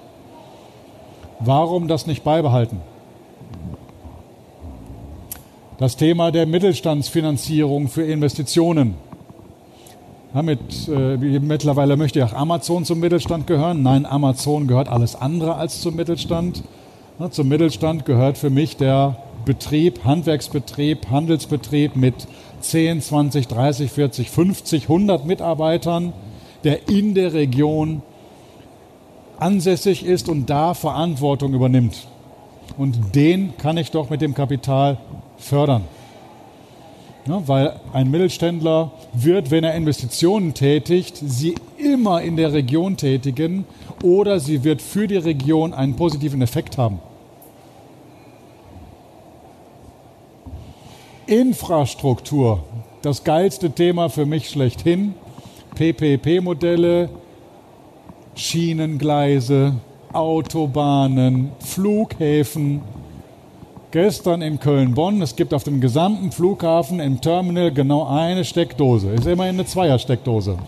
Warum 1.40 1.88
das 1.88 2.07
nicht 2.07 2.25
beibehalten? 2.25 2.81
Das 5.79 5.97
Thema 5.97 6.33
der 6.33 6.47
Mittelstandsfinanzierung 6.47 7.88
für 7.88 8.03
Investitionen 8.03 8.95
ja, 10.37 10.42
mit, 10.42 10.61
äh, 10.88 11.16
mittlerweile 11.16 11.96
möchte 11.96 12.22
auch 12.22 12.35
Amazon 12.35 12.85
zum 12.85 13.01
Mittelstand 13.01 13.46
gehören. 13.46 13.83
Nein, 13.83 14.05
Amazon 14.05 14.66
gehört 14.66 14.87
alles 14.87 15.16
andere 15.16 15.55
als 15.55 15.81
zum 15.81 15.96
Mittelstand. 15.96 16.62
Ja, 17.18 17.31
zum 17.31 17.49
Mittelstand 17.49 18.05
gehört 18.05 18.37
für 18.37 18.51
mich 18.51 18.77
der 18.77 19.16
Betrieb, 19.46 20.05
Handwerksbetrieb, 20.05 21.09
Handelsbetrieb 21.09 21.96
mit 21.96 22.14
10, 22.61 23.01
20, 23.01 23.49
30, 23.49 23.90
40, 23.90 24.31
50, 24.31 24.83
100 24.83 25.25
Mitarbeitern, 25.25 26.12
der 26.64 26.87
in 26.90 27.14
der 27.14 27.33
Region 27.33 28.03
ansässig 29.38 30.05
ist 30.05 30.29
und 30.29 30.51
da 30.51 30.75
Verantwortung 30.75 31.55
übernimmt. 31.55 32.09
Und 32.77 33.14
den 33.14 33.57
kann 33.57 33.79
ich 33.79 33.90
doch 33.90 34.11
mit 34.11 34.20
dem 34.20 34.35
Kapital 34.35 34.99
fördern. 35.38 35.85
Ja, 37.27 37.43
weil 37.49 37.81
ein 37.93 38.09
Mittelständler 38.11 38.93
wird, 39.12 39.51
wenn 39.51 39.65
er 39.65 39.75
Investitionen 39.75 40.55
tätigt, 40.55 41.17
sie 41.17 41.57
immer 41.77 42.23
in 42.23 42.37
der 42.37 42.53
Region 42.53 42.97
tätigen 42.97 43.65
oder 44.03 44.39
sie 44.39 44.62
wird 44.62 44.81
für 44.81 45.09
die 45.09 45.17
Region 45.17 45.75
einen 45.75 45.97
positiven 45.97 46.41
Effekt 46.41 46.79
haben. 46.79 47.01
Infrastruktur, 51.27 52.62
das 53.03 53.25
geilste 53.25 53.73
Thema 53.73 54.09
für 54.09 54.27
mich 54.27 54.49
schlechthin. 54.49 55.15
PPP-Modelle, 55.75 57.11
Schienengleise, 58.37 59.75
Autobahnen, 60.12 61.51
Flughäfen, 61.59 62.83
gestern 63.96 64.42
in 64.42 64.61
Köln-Bonn. 64.61 65.22
Es 65.22 65.37
gibt 65.37 65.54
auf 65.54 65.64
dem 65.64 65.80
gesamten 65.80 66.30
Flughafen 66.30 67.00
im 67.00 67.22
Terminal 67.22 67.72
genau 67.72 68.06
eine 68.06 68.44
Steckdose. 68.44 69.09
Ist 69.09 69.26
immerhin 69.26 69.54
eine 69.54 69.64
Zweiersteckdose. 69.64 70.59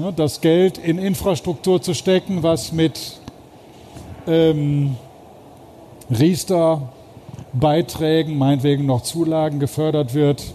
das 0.16 0.40
Geld 0.40 0.78
in 0.78 0.96
Infrastruktur 0.96 1.82
zu 1.82 1.92
stecken, 1.92 2.42
was 2.42 2.72
mit 2.72 3.20
ähm, 4.26 4.96
Riester-Beiträgen, 6.08 8.38
meinetwegen 8.38 8.86
noch 8.86 9.02
Zulagen 9.02 9.60
gefördert 9.60 10.14
wird, 10.14 10.54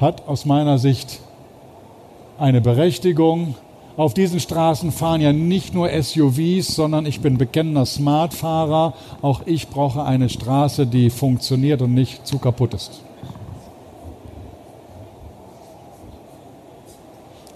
hat 0.00 0.26
aus 0.26 0.46
meiner 0.46 0.78
Sicht 0.78 1.20
eine 2.38 2.62
Berechtigung. 2.62 3.54
Auf 3.96 4.12
diesen 4.12 4.40
Straßen 4.40 4.90
fahren 4.90 5.20
ja 5.20 5.32
nicht 5.32 5.72
nur 5.72 5.88
SUVs, 5.88 6.74
sondern 6.74 7.06
ich 7.06 7.20
bin 7.20 7.38
bekennender 7.38 7.86
Smartfahrer. 7.86 8.94
Auch 9.22 9.42
ich 9.46 9.68
brauche 9.68 10.02
eine 10.02 10.28
Straße, 10.28 10.86
die 10.86 11.10
funktioniert 11.10 11.80
und 11.80 11.94
nicht 11.94 12.26
zu 12.26 12.38
kaputt 12.38 12.74
ist. 12.74 13.02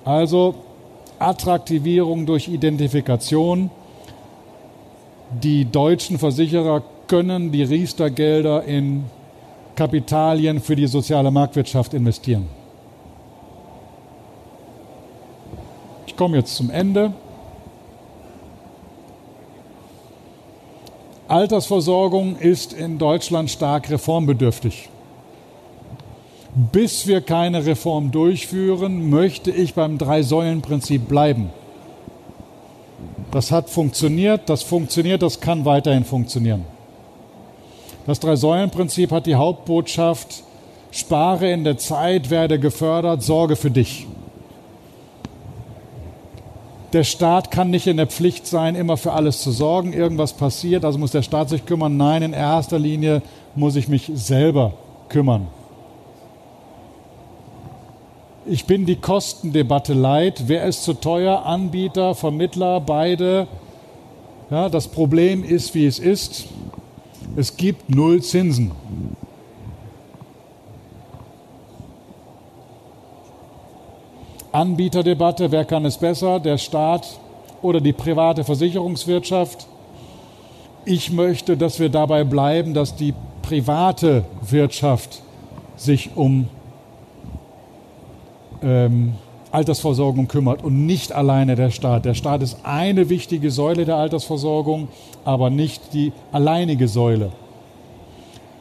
Also 0.04 0.54
Attraktivierung 1.18 2.24
durch 2.24 2.46
Identifikation. 2.46 3.70
Die 5.42 5.64
deutschen 5.64 6.18
Versicherer 6.18 6.82
können 7.08 7.50
die 7.50 7.64
Riester-Gelder 7.64 8.62
in 8.64 9.04
Kapitalien 9.74 10.60
für 10.60 10.76
die 10.76 10.86
soziale 10.86 11.30
Marktwirtschaft 11.30 11.94
investieren. 11.94 12.46
Komme 16.18 16.36
jetzt 16.36 16.56
zum 16.56 16.68
Ende. 16.68 17.14
Altersversorgung 21.28 22.36
ist 22.36 22.72
in 22.72 22.98
Deutschland 22.98 23.50
stark 23.50 23.88
reformbedürftig. 23.88 24.88
Bis 26.72 27.06
wir 27.06 27.20
keine 27.20 27.64
Reform 27.64 28.10
durchführen, 28.10 29.10
möchte 29.10 29.52
ich 29.52 29.74
beim 29.74 29.96
Drei-Säulen-Prinzip 29.96 31.06
bleiben. 31.06 31.50
Das 33.30 33.52
hat 33.52 33.70
funktioniert, 33.70 34.48
das 34.48 34.64
funktioniert, 34.64 35.22
das 35.22 35.40
kann 35.40 35.64
weiterhin 35.64 36.04
funktionieren. 36.04 36.64
Das 38.06 38.18
Drei-Säulen-Prinzip 38.18 39.12
hat 39.12 39.26
die 39.26 39.36
Hauptbotschaft, 39.36 40.42
spare 40.90 41.52
in 41.52 41.62
der 41.62 41.78
Zeit, 41.78 42.30
werde 42.30 42.58
gefördert, 42.58 43.22
sorge 43.22 43.54
für 43.54 43.70
dich. 43.70 44.07
Der 46.92 47.04
Staat 47.04 47.50
kann 47.50 47.70
nicht 47.70 47.86
in 47.86 47.98
der 47.98 48.06
Pflicht 48.06 48.46
sein, 48.46 48.74
immer 48.74 48.96
für 48.96 49.12
alles 49.12 49.42
zu 49.42 49.50
sorgen. 49.50 49.92
Irgendwas 49.92 50.32
passiert, 50.32 50.84
also 50.84 50.98
muss 50.98 51.10
der 51.10 51.22
Staat 51.22 51.50
sich 51.50 51.66
kümmern. 51.66 51.96
Nein, 51.96 52.22
in 52.22 52.32
erster 52.32 52.78
Linie 52.78 53.20
muss 53.54 53.76
ich 53.76 53.88
mich 53.88 54.10
selber 54.14 54.72
kümmern. 55.08 55.48
Ich 58.46 58.64
bin 58.64 58.86
die 58.86 58.96
Kostendebatte 58.96 59.92
leid. 59.92 60.44
Wer 60.46 60.64
ist 60.64 60.82
zu 60.84 60.94
teuer? 60.94 61.44
Anbieter, 61.44 62.14
Vermittler, 62.14 62.80
beide. 62.80 63.46
Ja, 64.50 64.70
das 64.70 64.88
Problem 64.88 65.44
ist, 65.44 65.74
wie 65.74 65.84
es 65.84 65.98
ist. 65.98 66.46
Es 67.36 67.58
gibt 67.58 67.94
null 67.94 68.22
Zinsen. 68.22 68.72
Anbieterdebatte, 74.52 75.50
wer 75.52 75.64
kann 75.64 75.84
es 75.84 75.98
besser, 75.98 76.40
der 76.40 76.58
Staat 76.58 77.18
oder 77.60 77.80
die 77.80 77.92
private 77.92 78.44
Versicherungswirtschaft? 78.44 79.66
Ich 80.84 81.12
möchte, 81.12 81.56
dass 81.56 81.78
wir 81.78 81.90
dabei 81.90 82.24
bleiben, 82.24 82.72
dass 82.72 82.94
die 82.94 83.12
private 83.42 84.24
Wirtschaft 84.42 85.22
sich 85.76 86.10
um 86.16 86.48
ähm, 88.62 89.14
Altersversorgung 89.50 90.28
kümmert 90.28 90.64
und 90.64 90.86
nicht 90.86 91.12
alleine 91.12 91.54
der 91.54 91.70
Staat. 91.70 92.04
Der 92.04 92.14
Staat 92.14 92.42
ist 92.42 92.58
eine 92.64 93.08
wichtige 93.08 93.50
Säule 93.50 93.84
der 93.84 93.96
Altersversorgung, 93.96 94.88
aber 95.24 95.50
nicht 95.50 95.92
die 95.92 96.12
alleinige 96.32 96.88
Säule. 96.88 97.32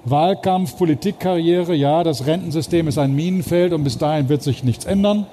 Wahlkampf, 0.05 0.77
Politikkarriere, 0.77 1.75
ja, 1.75 2.03
das 2.03 2.25
Rentensystem 2.25 2.87
ist 2.87 2.97
ein 2.97 3.13
Minenfeld 3.13 3.73
und 3.73 3.83
bis 3.83 3.97
dahin 3.97 4.29
wird 4.29 4.41
sich 4.41 4.63
nichts 4.63 4.85
ändern. 4.85 5.25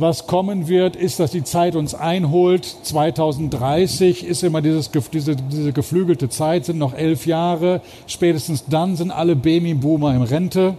Was 0.00 0.26
kommen 0.26 0.66
wird, 0.66 0.96
ist, 0.96 1.20
dass 1.20 1.30
die 1.30 1.44
Zeit 1.44 1.76
uns 1.76 1.94
einholt. 1.94 2.64
2030 2.64 4.24
ist 4.24 4.42
immer 4.42 4.62
dieses, 4.62 4.90
diese, 5.12 5.36
diese 5.36 5.72
geflügelte 5.72 6.28
Zeit, 6.28 6.64
sind 6.64 6.78
noch 6.78 6.94
elf 6.94 7.26
Jahre. 7.26 7.82
Spätestens 8.06 8.64
dann 8.66 8.96
sind 8.96 9.10
alle 9.10 9.36
Babyboomer 9.36 10.14
in 10.14 10.22
Rente 10.22 10.74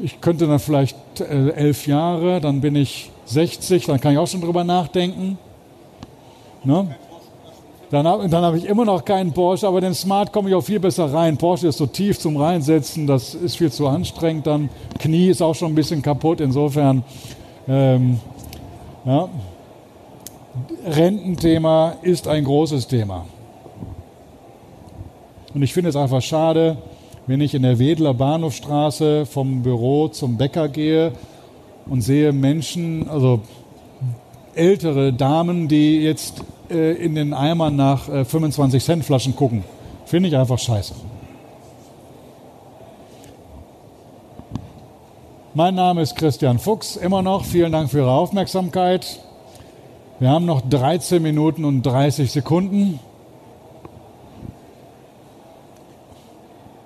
ich 0.00 0.20
könnte 0.20 0.46
dann 0.46 0.58
vielleicht 0.58 0.96
äh, 1.20 1.50
elf 1.50 1.86
Jahre, 1.86 2.40
dann 2.40 2.60
bin 2.60 2.76
ich 2.76 3.10
60, 3.26 3.86
dann 3.86 4.00
kann 4.00 4.12
ich 4.12 4.18
auch 4.18 4.26
schon 4.26 4.40
drüber 4.40 4.64
nachdenken. 4.64 5.38
Ne? 6.64 6.94
Dann 7.90 8.06
habe 8.06 8.30
hab 8.30 8.54
ich 8.54 8.66
immer 8.66 8.84
noch 8.84 9.04
keinen 9.04 9.32
Porsche, 9.32 9.66
aber 9.66 9.80
den 9.80 9.94
Smart 9.94 10.32
komme 10.32 10.50
ich 10.50 10.54
auch 10.54 10.62
viel 10.62 10.78
besser 10.78 11.12
rein. 11.12 11.38
Porsche 11.38 11.68
ist 11.68 11.78
so 11.78 11.86
tief 11.86 12.18
zum 12.18 12.36
Reinsetzen, 12.36 13.06
das 13.06 13.34
ist 13.34 13.56
viel 13.56 13.72
zu 13.72 13.86
anstrengend. 13.86 14.46
Dann 14.46 14.68
Knie 14.98 15.28
ist 15.28 15.40
auch 15.40 15.54
schon 15.54 15.72
ein 15.72 15.74
bisschen 15.74 16.02
kaputt, 16.02 16.40
insofern. 16.40 17.02
Ähm, 17.68 18.18
ja. 19.04 19.28
Rententhema 20.86 21.96
ist 22.02 22.26
ein 22.26 22.44
großes 22.44 22.88
Thema. 22.88 23.26
Und 25.54 25.62
ich 25.62 25.74
finde 25.74 25.90
es 25.90 25.96
einfach 25.96 26.22
schade, 26.22 26.78
wenn 27.26 27.40
ich 27.40 27.54
in 27.54 27.62
der 27.62 27.78
Wedler 27.78 28.14
Bahnhofstraße 28.14 29.26
vom 29.26 29.62
Büro 29.62 30.08
zum 30.08 30.38
Bäcker 30.38 30.68
gehe 30.68 31.12
und 31.86 32.00
sehe 32.00 32.32
Menschen, 32.32 33.08
also 33.08 33.40
ältere 34.54 35.12
Damen, 35.12 35.68
die 35.68 35.98
jetzt 35.98 36.42
äh, 36.70 36.92
in 36.92 37.14
den 37.14 37.34
Eimern 37.34 37.76
nach 37.76 38.08
äh, 38.08 38.24
25 38.24 38.82
Cent 38.82 39.04
Flaschen 39.04 39.36
gucken. 39.36 39.62
Finde 40.06 40.30
ich 40.30 40.36
einfach 40.36 40.58
scheiße. 40.58 40.94
Mein 45.58 45.74
Name 45.74 46.02
ist 46.02 46.14
Christian 46.14 46.60
Fuchs, 46.60 46.94
immer 46.94 47.20
noch. 47.20 47.44
Vielen 47.44 47.72
Dank 47.72 47.90
für 47.90 47.98
Ihre 47.98 48.12
Aufmerksamkeit. 48.12 49.18
Wir 50.20 50.30
haben 50.30 50.44
noch 50.44 50.60
13 50.60 51.20
Minuten 51.20 51.64
und 51.64 51.82
30 51.82 52.30
Sekunden. 52.30 53.00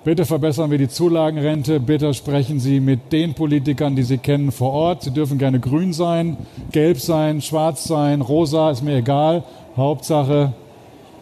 Bitte 0.03 0.25
verbessern 0.25 0.71
wir 0.71 0.79
die 0.79 0.87
Zulagenrente. 0.87 1.79
Bitte 1.79 2.15
sprechen 2.15 2.59
Sie 2.59 2.79
mit 2.79 3.13
den 3.13 3.35
Politikern, 3.35 3.95
die 3.95 4.01
Sie 4.01 4.17
kennen, 4.17 4.51
vor 4.51 4.71
Ort. 4.71 5.03
Sie 5.03 5.11
dürfen 5.11 5.37
gerne 5.37 5.59
grün 5.59 5.93
sein, 5.93 6.37
gelb 6.71 6.99
sein, 6.99 7.43
schwarz 7.43 7.83
sein, 7.83 8.21
rosa, 8.21 8.71
ist 8.71 8.81
mir 8.81 8.95
egal. 8.95 9.43
Hauptsache, 9.77 10.53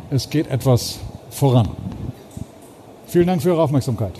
es 0.09 0.29
geht 0.29 0.47
etwas 0.47 0.99
voran. 1.29 1.67
Vielen 3.07 3.27
Dank 3.27 3.41
für 3.41 3.49
Ihre 3.49 3.61
Aufmerksamkeit. 3.61 4.13